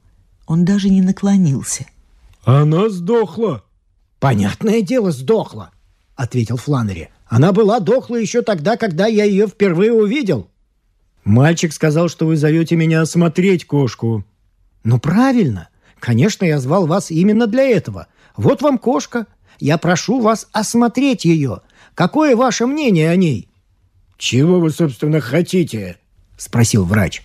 Он 0.46 0.64
даже 0.64 0.88
не 0.88 1.02
наклонился. 1.02 1.87
«Она 2.44 2.88
сдохла!» 2.88 3.62
«Понятное 4.18 4.83
дело, 4.83 5.12
сдохла!»— 5.12 5.70
ответил 6.16 6.56
Фланнери. 6.56 7.11
«Она 7.26 7.52
была 7.52 7.80
дохла 7.80 8.16
еще 8.16 8.42
тогда, 8.42 8.76
когда 8.76 9.06
я 9.06 9.24
ее 9.24 9.46
впервые 9.46 9.92
увидел». 9.92 10.48
«Мальчик 11.24 11.72
сказал, 11.72 12.09
что 12.09 12.26
вы 12.26 12.37
зовете 12.37 12.76
меня 12.76 13.02
осмотреть 13.02 13.64
кошку». 13.66 14.24
«Ну, 14.85 14.98
правильно. 14.98 15.68
Конечно, 16.00 16.46
я 16.46 16.58
звал 16.58 16.86
вас 16.86 17.10
именно 17.10 17.46
для 17.46 17.62
этого. 17.64 18.08
Вот 18.36 18.62
вам 18.62 18.78
кошка. 18.78 19.26
Я 19.58 19.76
прошу 19.76 20.20
вас 20.20 20.48
осмотреть 20.52 21.26
ее. 21.26 21.60
Какое 21.94 22.34
ваше 22.34 22.66
мнение 22.66 23.10
о 23.10 23.16
ней?» 23.16 23.48
«Чего 24.16 24.58
вы, 24.58 24.70
собственно, 24.70 25.20
хотите?»– 25.20 25.98
спросил 26.36 26.84
врач. 26.84 27.22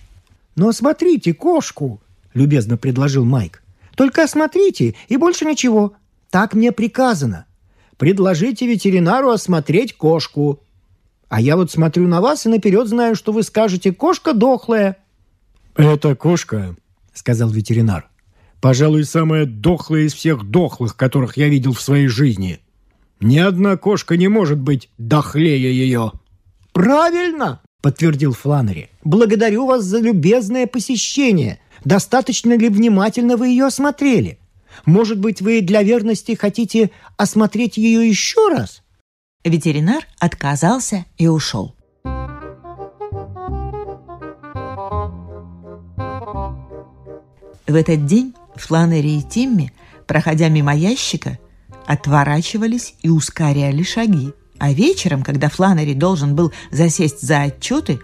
«Ну, 0.54 0.68
осмотрите 0.68 1.34
кошку»,– 1.34 2.00
любезно 2.34 2.76
предложил 2.76 3.24
Майк. 3.24 3.62
«Только 3.94 4.24
осмотрите, 4.24 4.94
и 5.08 5.16
больше 5.16 5.46
ничего. 5.46 5.94
Так 6.30 6.54
мне 6.54 6.72
приказано. 6.72 7.46
Предложите 7.96 8.66
ветеринару 8.66 9.30
осмотреть 9.30 9.96
кошку. 9.96 10.60
А 11.28 11.40
я 11.40 11.56
вот 11.56 11.70
смотрю 11.70 12.06
на 12.06 12.20
вас 12.20 12.44
и 12.44 12.50
наперед 12.50 12.88
знаю, 12.88 13.16
что 13.16 13.32
вы 13.32 13.42
скажете 13.42 13.92
«кошка 13.92 14.34
дохлая». 14.34 14.98
«Это 15.74 16.14
кошка»,– 16.14 16.76
сказал 17.14 17.48
ветеринар. 17.50 18.08
Пожалуй, 18.66 19.04
самая 19.04 19.46
дохлая 19.46 20.02
из 20.02 20.14
всех 20.14 20.42
дохлых, 20.42 20.96
которых 20.96 21.36
я 21.36 21.48
видел 21.48 21.72
в 21.72 21.80
своей 21.80 22.08
жизни. 22.08 22.58
Ни 23.20 23.38
одна 23.38 23.76
кошка 23.76 24.16
не 24.16 24.26
может 24.26 24.58
быть 24.58 24.90
дохлее 24.98 25.72
ее. 25.72 26.10
«Правильно!»— 26.72 27.60
подтвердил 27.80 28.32
Фланнери. 28.32 28.90
«Благодарю 29.04 29.66
вас 29.66 29.84
за 29.84 30.00
любезное 30.00 30.66
посещение. 30.66 31.60
Достаточно 31.84 32.58
ли 32.58 32.68
внимательно 32.68 33.36
вы 33.36 33.50
ее 33.50 33.66
осмотрели? 33.66 34.40
Может 34.84 35.20
быть, 35.20 35.40
вы 35.40 35.60
для 35.60 35.84
верности 35.84 36.34
хотите 36.34 36.90
осмотреть 37.16 37.76
ее 37.76 38.08
еще 38.08 38.48
раз?» 38.48 38.82
Ветеринар 39.44 40.08
отказался 40.18 41.06
и 41.18 41.28
ушел. 41.28 41.76
В 47.68 47.74
этот 47.76 48.06
день 48.06 48.34
Фланери 48.60 49.18
и 49.18 49.22
Тимми, 49.22 49.72
проходя 50.06 50.48
мимо 50.48 50.74
ящика, 50.74 51.38
отворачивались 51.86 52.94
и 53.02 53.08
ускоряли 53.08 53.82
шаги. 53.82 54.32
А 54.58 54.72
вечером, 54.72 55.22
когда 55.22 55.48
Фланери 55.48 55.94
должен 55.94 56.34
был 56.34 56.52
засесть 56.70 57.20
за 57.20 57.42
отчеты, 57.42 58.00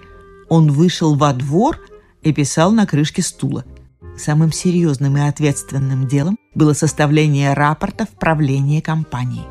он 0.49 0.71
вышел 0.71 1.15
во 1.15 1.33
двор 1.33 1.81
и 2.23 2.33
писал 2.33 2.73
на 2.73 2.87
крышке 2.87 3.23
стула. 3.23 3.65
Самым 4.17 4.53
серьезным 4.53 5.17
и 5.17 5.21
ответственным 5.21 6.07
делом 6.07 6.39
было 6.55 6.75
составление 6.75 7.55
рапорта 7.55 8.05
в 8.05 8.11
правление 8.11 8.83
компании. 8.83 9.47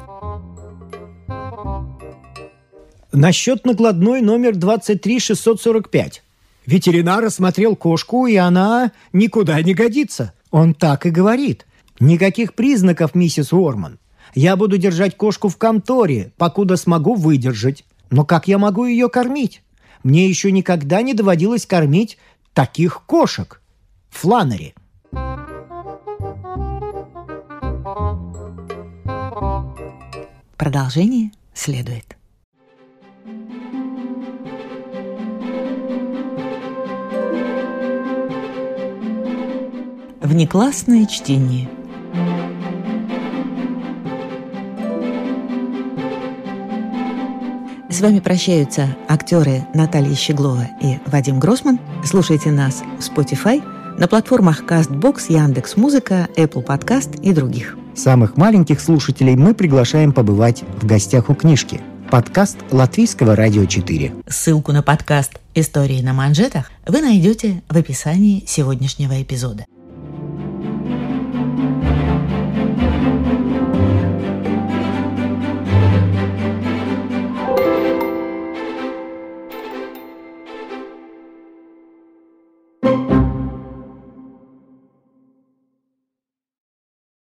Насчет 3.12 3.66
накладной 3.66 4.22
номер 4.22 4.56
23645. 4.56 6.24
Ветеринар 6.66 7.26
осмотрел 7.26 7.76
кошку, 7.76 8.28
и 8.28 8.36
она 8.36 8.92
никуда 9.12 9.62
не 9.62 9.74
годится. 9.74 10.34
Он 10.52 10.74
так 10.74 11.06
и 11.06 11.10
говорит. 11.10 11.66
Никаких 12.00 12.54
признаков, 12.54 13.16
миссис 13.16 13.54
Уорман. 13.54 14.00
Я 14.36 14.56
буду 14.56 14.78
держать 14.78 15.18
кошку 15.18 15.50
в 15.50 15.58
конторе, 15.58 16.32
покуда 16.38 16.78
смогу 16.78 17.16
выдержать. 17.16 17.86
Но 18.10 18.26
как 18.26 18.48
я 18.48 18.58
могу 18.58 18.86
ее 18.86 19.10
кормить? 19.10 19.64
Мне 20.04 20.28
еще 20.28 20.52
никогда 20.52 21.02
не 21.02 21.14
доводилось 21.14 21.66
кормить 21.66 22.18
таких 22.54 23.04
кошек. 23.06 23.62
Фланнери. 24.10 24.74
Продолжение 30.58 31.32
следует. 31.54 32.18
Внеклассное 40.32 41.06
чтение. 41.08 41.68
С 47.90 48.00
вами 48.00 48.22
прощаются 48.22 48.96
актеры 49.10 49.68
Наталья 49.74 50.16
Щеглова 50.16 50.70
и 50.82 51.00
Вадим 51.08 51.38
Гросман. 51.38 51.80
Слушайте 52.06 52.50
нас 52.50 52.82
в 52.98 53.02
Spotify, 53.02 53.62
на 54.00 54.08
платформах 54.08 54.64
CastBox, 54.64 55.24
Яндекс.Музыка, 55.28 56.30
Apple 56.38 56.66
Podcast 56.66 57.22
и 57.22 57.34
других. 57.34 57.78
Самых 57.94 58.38
маленьких 58.38 58.80
слушателей 58.80 59.36
мы 59.36 59.54
приглашаем 59.54 60.14
побывать 60.14 60.64
в 60.82 60.86
гостях 60.86 61.30
у 61.30 61.36
книжки. 61.36 61.82
Подкаст 62.10 62.58
Латвийского 62.72 63.36
радио 63.36 63.66
4. 63.66 64.14
Ссылку 64.30 64.72
на 64.72 64.82
подкаст 64.82 65.42
«Истории 65.56 66.02
на 66.02 66.14
манжетах» 66.14 66.72
вы 66.88 67.02
найдете 67.02 67.64
в 67.68 67.76
описании 67.76 68.46
сегодняшнего 68.48 69.22
эпизода. 69.22 69.66